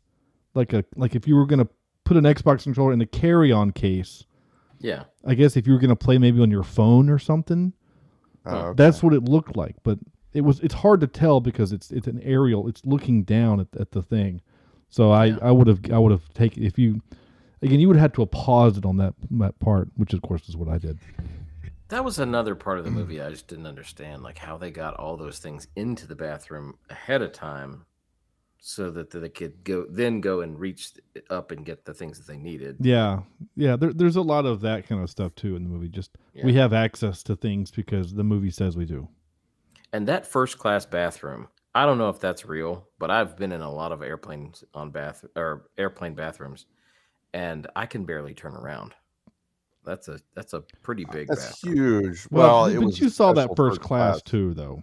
[0.54, 1.66] like a like if you were gonna
[2.04, 4.24] put an Xbox controller in a carry on case.
[4.78, 5.04] Yeah.
[5.26, 7.72] I guess if you were gonna play maybe on your phone or something,
[8.46, 8.74] Oh, okay.
[8.76, 9.74] that's what it looked like.
[9.82, 9.98] But
[10.34, 12.68] it was it's hard to tell because it's it's an aerial.
[12.68, 14.42] It's looking down at, at the thing.
[14.90, 17.00] So I I would have I would have taken if you
[17.62, 20.20] again you would have had to have paused it on that that part, which of
[20.22, 20.98] course is what I did.
[21.88, 22.94] That was another part of the mm.
[22.94, 26.78] movie I just didn't understand, like how they got all those things into the bathroom
[26.90, 27.84] ahead of time,
[28.58, 30.92] so that they could go then go and reach
[31.28, 32.76] up and get the things that they needed.
[32.80, 33.20] Yeah,
[33.56, 33.76] yeah.
[33.76, 35.88] There, there's a lot of that kind of stuff too in the movie.
[35.88, 39.08] Just we have access to things because the movie says we do.
[39.92, 43.60] And that first class bathroom, I don't know if that's real, but I've been in
[43.60, 46.64] a lot of airplanes on bath or airplane bathrooms,
[47.34, 48.94] and I can barely turn around.
[49.84, 51.74] That's a that's a pretty big That's bathroom.
[52.02, 52.26] huge.
[52.30, 54.22] Well, it but was you saw that first first class, class.
[54.22, 54.82] too, though.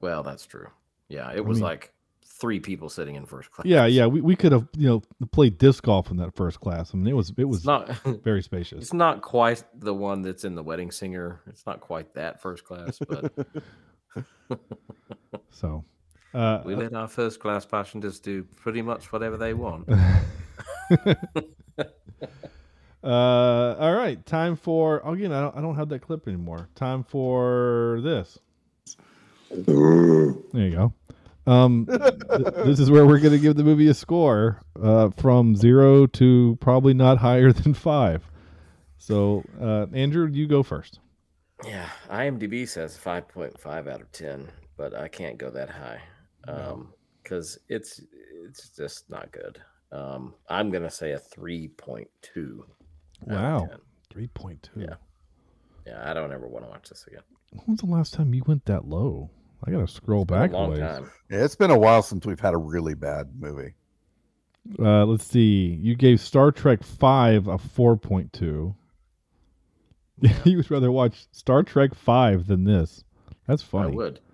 [0.00, 0.68] Well, that's true.
[1.08, 1.92] Yeah, it was mean- like
[2.24, 3.66] three people sitting in first class.
[3.66, 4.06] Yeah, yeah.
[4.06, 6.92] We, we could have you know played disc golf in that first class.
[6.94, 7.88] I mean, it was it was It's not
[8.24, 8.78] very spacious.
[8.82, 11.40] It's not quite the one that's in the wedding singer.
[11.48, 13.32] It's not quite that first class, but
[15.50, 15.84] So,
[16.34, 19.88] uh, we let our first class passengers do pretty much whatever they want.
[23.02, 25.32] Uh, all right, time for again.
[25.32, 26.68] I don't, I don't have that clip anymore.
[26.74, 28.38] Time for this.
[29.50, 30.92] There you go.
[31.50, 35.56] Um, th- this is where we're going to give the movie a score uh, from
[35.56, 38.22] zero to probably not higher than five.
[38.98, 41.00] So, uh, Andrew, you go first.
[41.64, 46.00] yeah, IMDb says five point five out of ten, but I can't go that high
[46.46, 46.92] Um
[47.22, 48.00] because it's
[48.44, 49.58] it's just not good.
[49.92, 52.64] Um, I'm gonna say a three point two.
[53.26, 53.68] Wow,
[54.10, 54.80] three point two.
[54.80, 54.94] Yeah,
[55.86, 56.08] yeah.
[56.10, 57.22] I don't ever want to watch this again.
[57.52, 59.30] When was the last time you went that low?
[59.64, 60.80] I got to scroll been a back long a ways.
[60.80, 61.10] time.
[61.30, 63.74] Yeah, it's been a while since we've had a really bad movie.
[64.78, 65.78] Uh, let's see.
[65.80, 68.74] You gave Star Trek Five a four point two.
[70.44, 73.04] you would rather watch Star Trek Five than this.
[73.46, 73.92] That's funny.
[73.92, 74.20] I would.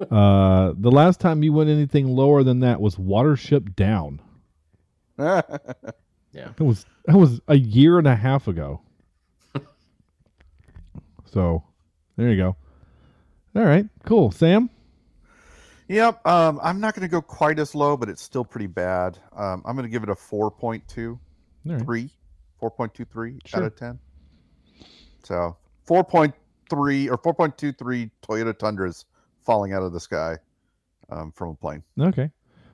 [0.10, 4.20] Uh, the last time you went anything lower than that was Watership Down.
[5.18, 5.42] Yeah.
[6.32, 8.80] it was that was a year and a half ago.
[11.24, 11.64] so,
[12.16, 12.56] there you go.
[13.54, 14.30] All right, cool.
[14.30, 14.70] Sam,
[15.88, 16.26] Yep.
[16.26, 19.18] Um, I'm not going to go quite as low, but it's still pretty bad.
[19.36, 21.18] Um, I'm going to give it a 4.2, All
[21.64, 21.80] right.
[21.80, 22.10] 3,
[22.60, 23.60] 4.23 Sure.
[23.60, 23.98] out of 10.
[25.22, 25.56] So
[25.88, 26.32] 4.3
[26.72, 29.04] or 4.23 Toyota Tundras
[29.44, 30.36] falling out of the sky
[31.10, 31.82] um, from a plane.
[32.00, 32.30] Okay.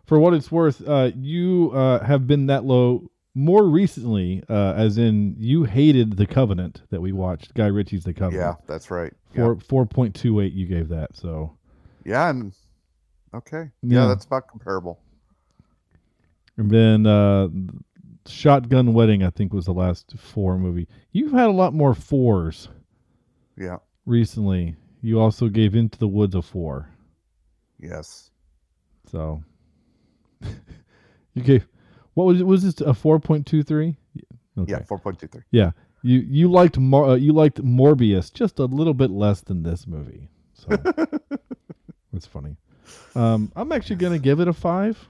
[0.06, 4.98] For what it's worth, uh, you uh, have been that low more recently, uh, as
[4.98, 8.34] in you hated the Covenant that we watched, Guy Ritchie's The Covenant.
[8.42, 9.12] Yeah, that's right.
[9.34, 10.52] Four four point two eight.
[10.52, 11.16] You gave that.
[11.16, 11.56] So
[12.04, 12.52] Yeah, and
[13.34, 13.70] okay.
[13.82, 14.06] Yeah, Yeah.
[14.08, 15.00] that's about comparable.
[16.58, 17.48] and then uh,
[18.26, 20.86] Shotgun Wedding, I think, was the last four movie.
[21.12, 22.68] You've had a lot more fours
[23.56, 23.78] Yeah.
[24.06, 24.76] recently.
[25.00, 26.88] You also gave Into the Woods a four.
[27.80, 28.30] Yes.
[29.10, 29.42] So
[31.34, 31.66] you gave
[32.14, 32.44] what was it?
[32.44, 33.96] Was this a four point two three?
[34.54, 35.42] Yeah, 4.23.
[35.50, 35.70] Yeah,
[36.02, 39.86] you you liked Mor- uh, you liked Morbius just a little bit less than this
[39.86, 40.28] movie.
[40.52, 40.76] So
[42.12, 42.56] that's funny.
[43.14, 45.08] Um, I'm actually gonna give it a five.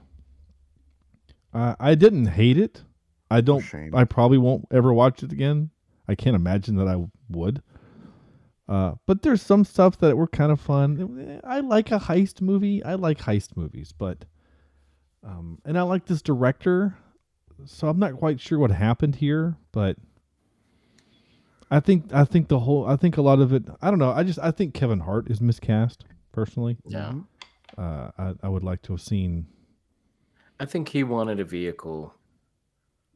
[1.53, 2.83] Uh, I didn't hate it.
[3.29, 3.61] I don't.
[3.61, 3.93] shame.
[3.93, 5.71] I probably won't ever watch it again.
[6.07, 7.61] I can't imagine that I would.
[8.67, 11.41] Uh, but there's some stuff that were kind of fun.
[11.43, 12.83] I like a heist movie.
[12.83, 14.25] I like heist movies, but
[15.23, 16.97] um, and I like this director,
[17.65, 19.97] so I'm not quite sure what happened here, but
[21.71, 23.63] I think I think the whole I think a lot of it.
[23.81, 24.11] I don't know.
[24.11, 26.77] I just I think Kevin Hart is miscast personally.
[26.85, 27.13] Yeah.
[27.77, 29.47] Uh, I I would like to have seen.
[30.59, 32.13] I think he wanted a vehicle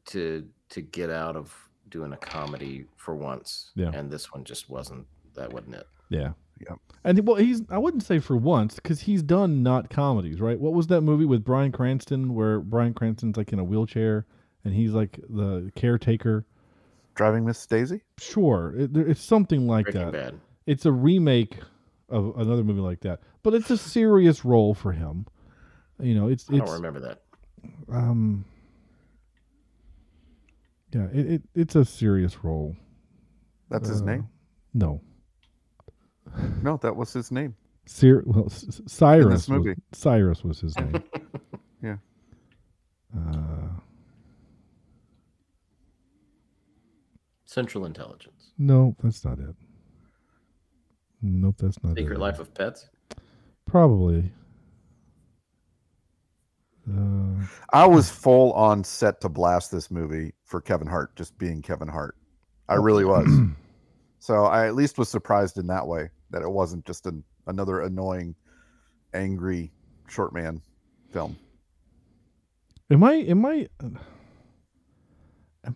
[0.06, 1.54] to to get out of
[1.88, 3.70] doing a comedy for once.
[3.74, 3.90] Yeah.
[3.92, 5.86] And this one just wasn't that wasn't it.
[6.08, 6.32] Yeah.
[6.60, 6.78] Yep.
[7.04, 10.58] And well, he's I wouldn't say for once because he's done not comedies, right?
[10.58, 14.26] What was that movie with Bryan Cranston where Bryan Cranston's like in a wheelchair
[14.64, 16.44] and he's like the caretaker?
[17.14, 18.02] Driving Miss Daisy?
[18.18, 20.12] Sure, it, it's something like Breaking that.
[20.12, 20.40] Bad.
[20.66, 21.58] It's a remake
[22.08, 25.26] of another movie like that, but it's a serious role for him.
[26.00, 27.22] You know, it's I it's don't remember that.
[27.90, 28.44] um
[30.94, 32.76] yeah, it, it it's a serious role.
[33.68, 34.28] That's his Uh, name?
[34.74, 35.00] No,
[36.62, 37.54] No, that was his name.
[37.86, 39.48] Cir- well, S- S- Cyrus.
[39.48, 39.70] movie.
[39.70, 41.02] Was, Cyrus was his name.
[41.82, 41.96] Yeah.
[43.16, 43.68] uh,
[47.44, 48.50] Central Intelligence.
[48.58, 49.54] no, that's not it.
[51.22, 52.20] Nope, that's not Secret it.
[52.20, 52.88] Life of Pets.
[53.64, 54.30] Probably.
[56.90, 61.60] Uh, I was full on set to blast this movie for Kevin Hart just being
[61.62, 62.16] Kevin Hart.
[62.68, 63.28] I really was.
[64.18, 67.82] so I at least was surprised in that way that it wasn't just an, another
[67.82, 68.34] annoying,
[69.14, 69.72] angry
[70.08, 70.60] short man
[71.12, 71.36] film.
[72.90, 73.14] am I?
[73.14, 73.68] Am I?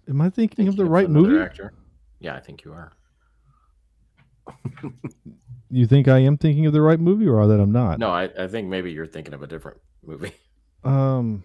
[0.09, 1.38] Am I thinking of the right movie?
[1.38, 1.72] Actor.
[2.20, 2.92] Yeah, I think you are.
[5.74, 7.98] You think I am thinking of the right movie, or that I'm not?
[7.98, 10.32] No, I, I think maybe you're thinking of a different movie.
[10.84, 11.44] Um,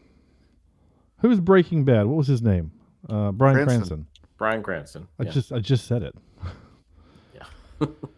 [1.19, 2.07] who's Breaking Bad?
[2.07, 2.71] What was his name?
[3.07, 3.77] Uh, Bryan Cranston.
[3.77, 4.07] Cranston.
[4.39, 5.07] Bryan Cranston.
[5.19, 5.29] I yeah.
[5.29, 6.15] just I just said it.
[7.35, 7.85] Yeah.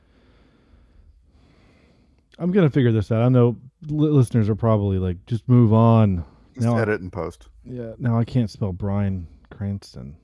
[2.40, 3.22] I'm gonna figure this out.
[3.22, 6.24] I know li- listeners are probably like, just move on.
[6.54, 7.50] Just Now I- edit and post.
[7.64, 7.94] yeah.
[8.00, 10.16] Now I can't spell Bryan Cranston.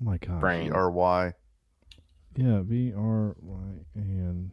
[0.00, 0.40] Oh my god.
[0.40, 0.72] Brain.
[0.72, 1.32] R Y.
[2.36, 3.62] Yeah, B R Y
[3.96, 4.50] A N.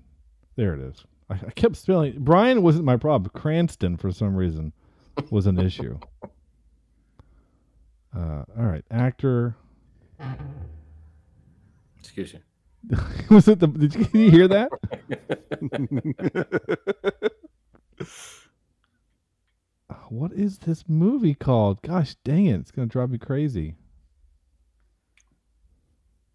[0.56, 1.04] There it is.
[1.30, 2.16] I, I kept spelling.
[2.20, 3.32] Brian wasn't my problem.
[3.34, 4.74] Cranston, for some reason,
[5.30, 5.98] was an issue.
[8.16, 9.56] Uh, all right, actor.
[12.00, 12.40] Excuse you.
[13.30, 13.68] was it the?
[13.68, 14.70] Did you, you hear that?
[20.10, 21.82] what is this movie called?
[21.82, 22.60] Gosh dang it!
[22.60, 23.76] It's gonna drive me crazy.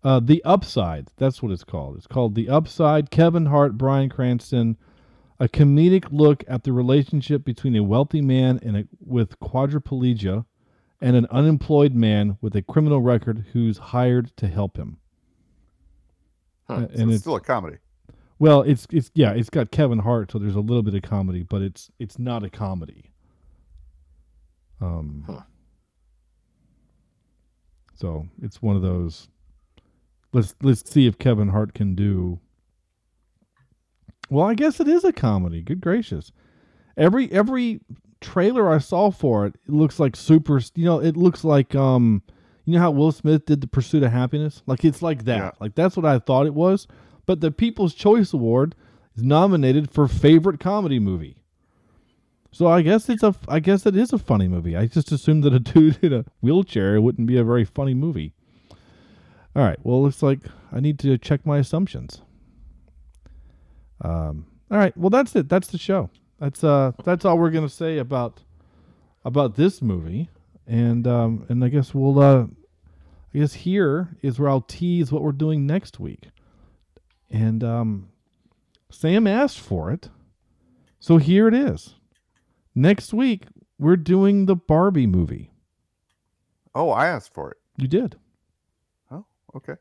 [0.07, 1.09] Uh, the Upside.
[1.17, 1.97] That's what it's called.
[1.97, 3.11] It's called The Upside.
[3.11, 4.77] Kevin Hart, Bryan Cranston,
[5.41, 10.45] a comedic look at the relationship between a wealthy man a, with quadriplegia
[11.01, 14.99] and an unemployed man with a criminal record who's hired to help him.
[16.69, 17.77] Uh, So it's still a comedy.
[18.39, 21.43] well, it's it's yeah, it's got Kevin Hart, so there's a little bit of comedy,
[21.43, 23.11] but it's it's not a comedy.
[24.81, 25.25] Um.
[27.95, 29.29] So it's one of those.
[30.33, 32.41] Let's let's see if Kevin Hart can do.
[34.29, 35.63] Well, I guess it is a comedy.
[35.63, 36.33] Good gracious,
[36.97, 37.81] Every every
[38.21, 40.61] trailer I saw for it, it looks like super.
[40.75, 42.23] You know, it looks like um,
[42.67, 44.63] you know how Will Smith did the Pursuit of Happiness.
[44.67, 45.55] Like it's like that.
[45.61, 46.89] Like that's what I thought it was.
[47.25, 48.75] But the People's Choice Award
[49.15, 51.37] is nominated for favorite comedy movie.
[52.51, 53.35] So I guess it's a.
[53.49, 54.77] I guess it is a funny movie.
[54.77, 58.33] I just assumed that a dude in a wheelchair wouldn't be a very funny movie.
[59.55, 59.79] All right.
[59.83, 60.41] Well, it looks like
[60.73, 62.23] I need to check my assumptions.
[64.03, 64.47] Um.
[64.71, 64.97] All right.
[64.97, 65.49] Well, that's it.
[65.49, 66.11] That's the show.
[66.41, 66.93] That's uh.
[67.05, 68.43] That's all we're gonna say about
[69.25, 70.31] about this movie.
[70.67, 71.47] And um.
[71.49, 72.47] And I guess we'll uh.
[73.35, 76.29] I guess here is where I'll tease what we're doing next week.
[77.31, 78.09] And um.
[78.89, 80.09] Sam asked for it,
[81.01, 81.97] so here it is.
[82.75, 83.47] Next week
[83.79, 85.51] we're doing the Barbie movie.
[86.75, 87.57] Oh, I asked for it.
[87.77, 88.17] You did.
[89.11, 89.75] Oh, okay.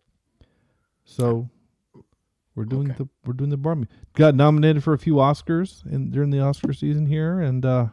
[1.06, 1.50] So
[2.56, 3.88] we're doing the we're doing the Barbie.
[4.16, 7.88] Got nominated for a few Oscars in during the Oscar season here, and uh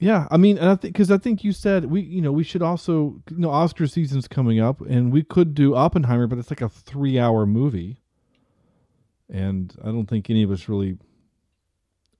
[0.00, 2.42] yeah, I mean, and I think because I think you said we you know we
[2.42, 6.50] should also you know Oscar season's coming up, and we could do Oppenheimer, but it's
[6.50, 8.00] like a three hour movie,
[9.28, 10.98] and I don't think any of us really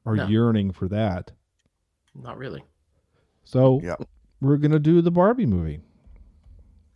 [0.07, 0.27] are No.
[0.27, 1.33] yearning for that.
[2.15, 2.63] Not really.
[3.45, 3.97] So yeah,
[4.41, 5.81] we're gonna do the Barbie movie.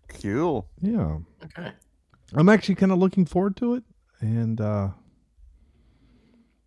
[0.09, 0.69] Cool.
[0.81, 1.19] Yeah.
[1.45, 1.73] Okay.
[2.35, 3.85] I'm actually kind of looking forward to it,
[4.21, 4.89] and uh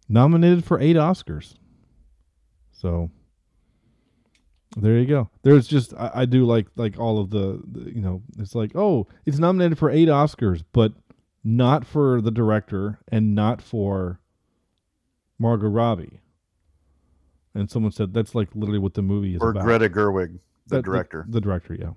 [0.10, 1.56] nominated for eight Oscars.
[2.72, 3.10] So
[4.82, 5.30] there you go.
[5.44, 8.72] There's just I, I do like like all of the, the you know it's like
[8.76, 10.94] oh it's nominated for eight Oscars, but
[11.44, 14.20] not for the director and not for
[15.40, 16.22] Margot Robbie.
[17.56, 19.64] And someone said that's like literally what the movie is Or about.
[19.64, 21.26] Greta Gerwig, the That- director.
[21.28, 21.92] The, director, yeah.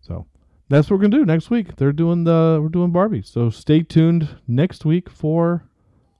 [0.00, 0.26] So
[0.68, 1.76] that's what we're gonna do next week.
[1.76, 3.22] They're doing the we're doing Barbie.
[3.22, 5.64] So stay tuned next week for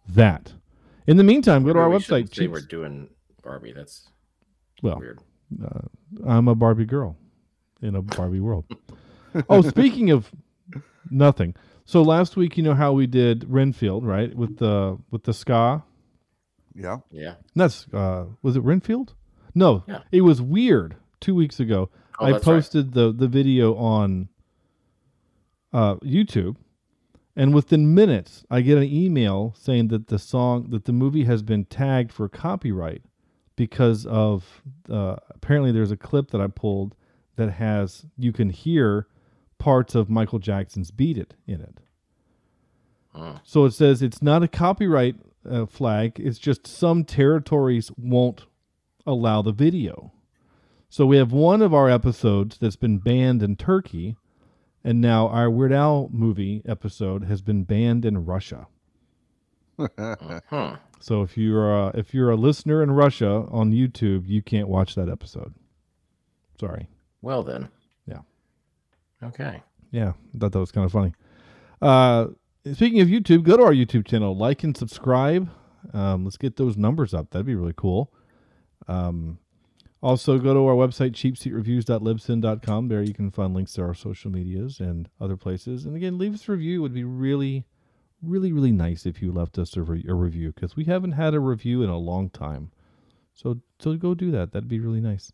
[0.09, 0.55] that.
[1.07, 2.03] In the meantime, go to our we website.
[2.33, 3.09] shouldn't Say we're doing
[3.43, 3.73] Barbie.
[3.73, 4.09] That's
[4.83, 5.21] well, weird.
[5.63, 5.81] Uh,
[6.27, 7.17] I'm a Barbie girl
[7.83, 8.65] in a Barbie world.
[9.49, 10.31] oh, speaking of
[11.11, 11.55] nothing.
[11.85, 14.35] So last week, you know how we did Renfield, right?
[14.35, 15.85] With the with the ska.
[16.75, 16.99] Yeah.
[17.11, 17.35] Yeah.
[17.55, 19.15] That's uh was it Renfield?
[19.55, 19.85] No.
[19.87, 20.01] Yeah.
[20.13, 20.97] It was weird.
[21.21, 21.89] 2 weeks ago.
[22.21, 22.55] Oh, I that's right.
[22.55, 24.29] posted the the video on
[25.73, 26.57] uh YouTube
[27.35, 31.43] and within minutes I get an email saying that the song that the movie has
[31.43, 33.03] been tagged for copyright
[33.57, 36.95] because of uh apparently there's a clip that I pulled
[37.37, 39.07] that has you can hear
[39.59, 41.81] parts of Michael Jackson's Beat It in it.
[43.45, 45.17] So it says it's not a copyright
[45.49, 46.21] uh, flag.
[46.21, 48.45] It's just some territories won't
[49.07, 50.13] allow the video.
[50.91, 54.17] So we have one of our episodes that's been banned in Turkey,
[54.85, 58.67] and now our Weird Al movie episode has been banned in Russia.
[59.79, 60.77] Huh.
[61.01, 64.95] So if you're uh, if you're a listener in Russia on YouTube, you can't watch
[64.95, 65.55] that episode.
[66.59, 66.89] Sorry.
[67.23, 67.69] Well then.
[68.07, 68.21] Yeah.
[69.23, 69.63] Okay.
[69.91, 71.15] Yeah, I thought that was kind of funny.
[71.81, 72.29] Uh,
[72.73, 75.49] speaking of YouTube, go to our YouTube channel, like and subscribe.
[75.93, 77.31] Um, let's get those numbers up.
[77.31, 78.13] That'd be really cool.
[78.89, 79.39] Um,
[80.03, 82.89] also, go to our website, cheapseatreviews.libsyn.com.
[82.89, 85.85] There you can find links to our social medias and other places.
[85.87, 86.79] And again, leave us a review.
[86.79, 87.65] It would be really,
[88.23, 91.35] really, really nice if you left us a, re- a review because we haven't had
[91.35, 92.71] a review in a long time.
[93.35, 94.53] So, so go do that.
[94.53, 95.33] That'd be really nice.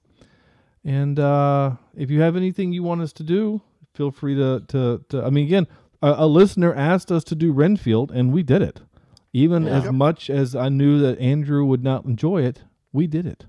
[0.84, 3.62] And uh, if you have anything you want us to do,
[3.94, 5.68] feel free to to, to I mean, again,
[6.02, 8.80] a, a listener asked us to do Renfield, and we did it.
[9.32, 9.78] Even Yeah.
[9.78, 13.46] as much as I knew that Andrew would not enjoy it, we did it.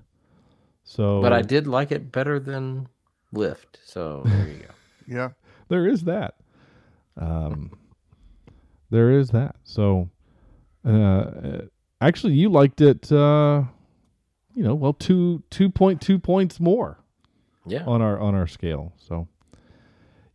[0.84, 2.88] So, But I did like it better than
[3.32, 3.80] Lift.
[3.84, 4.74] So there you go.
[5.06, 5.30] Yeah.
[5.68, 6.36] there is that.
[7.18, 7.72] Um,
[8.90, 9.56] there is that.
[9.64, 10.10] So,
[10.84, 11.62] uh,
[12.00, 13.10] actually, you liked it.
[13.10, 13.64] Uh,
[14.54, 16.98] you know, well, two two point two points more.
[17.66, 17.84] Yeah.
[17.86, 18.92] On our on our scale.
[18.96, 19.28] So.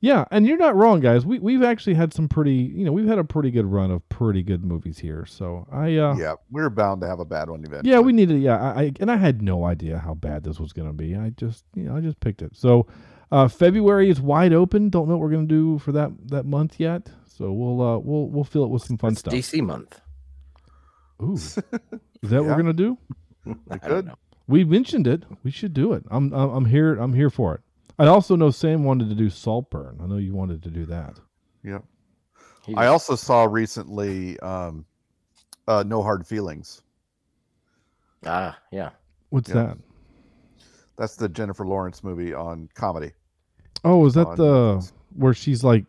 [0.01, 1.25] Yeah, and you're not wrong, guys.
[1.25, 4.07] We we've actually had some pretty, you know, we've had a pretty good run of
[4.07, 5.25] pretty good movies here.
[5.25, 7.91] So I, uh, yeah, we're bound to have a bad one eventually.
[7.91, 8.41] yeah, we needed.
[8.41, 11.17] Yeah, I, I and I had no idea how bad this was going to be.
[11.17, 12.55] I just, you know, I just picked it.
[12.55, 12.87] So,
[13.29, 14.89] uh, February is wide open.
[14.89, 17.09] Don't know what we're going to do for that that month yet.
[17.39, 19.33] So we'll uh we'll we'll fill it with some fun It's stuff.
[19.33, 20.01] DC month.
[21.23, 21.63] Ooh, is that
[22.21, 22.97] what we're gonna do?
[23.45, 24.11] We I could.
[24.47, 25.23] We mentioned it.
[25.43, 26.03] We should do it.
[26.11, 26.95] I'm I'm, I'm here.
[26.95, 27.61] I'm here for it.
[27.97, 29.99] I also know Sam wanted to do Saltburn.
[30.03, 31.17] I know you wanted to do that.
[31.63, 31.79] Yeah.
[32.65, 34.85] He I just- also saw recently um,
[35.65, 36.81] uh, No Hard Feelings.
[38.25, 38.89] Ah, yeah.
[39.29, 39.55] What's Yeah.
[39.55, 39.77] that?
[40.97, 43.11] That's the Jennifer Lawrence movie on comedy.
[43.85, 45.85] Oh, is that on the where she's like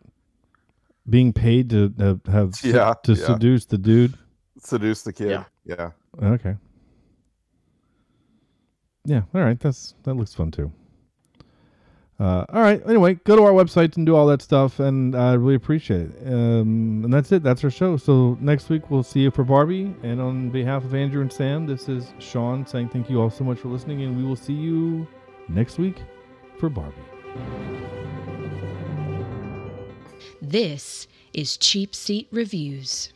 [1.09, 3.25] being paid to uh, have Yeah, to yeah.
[3.25, 4.13] seduce the dude?
[4.59, 5.29] Seduce the kid.
[5.29, 5.43] Yeah.
[5.65, 5.91] Yeah.
[6.21, 6.55] Okay.
[9.05, 9.21] Yeah.
[9.33, 9.59] All right.
[9.59, 10.71] That's that looks fun too.
[12.19, 12.83] Uh, all right.
[12.87, 16.27] Anyway, go to our website and do all that stuff, and I really appreciate it.
[16.27, 17.41] Um, and that's it.
[17.41, 17.97] That's our show.
[17.97, 19.95] So next week we'll see you for Barbie.
[20.03, 23.43] And on behalf of Andrew and Sam, this is Sean saying thank you all so
[23.43, 25.07] much for listening, and we will see you
[25.49, 25.97] next week
[26.59, 27.01] for Barbie.
[30.43, 31.05] This
[31.35, 33.13] is Cheap Seat Reviews.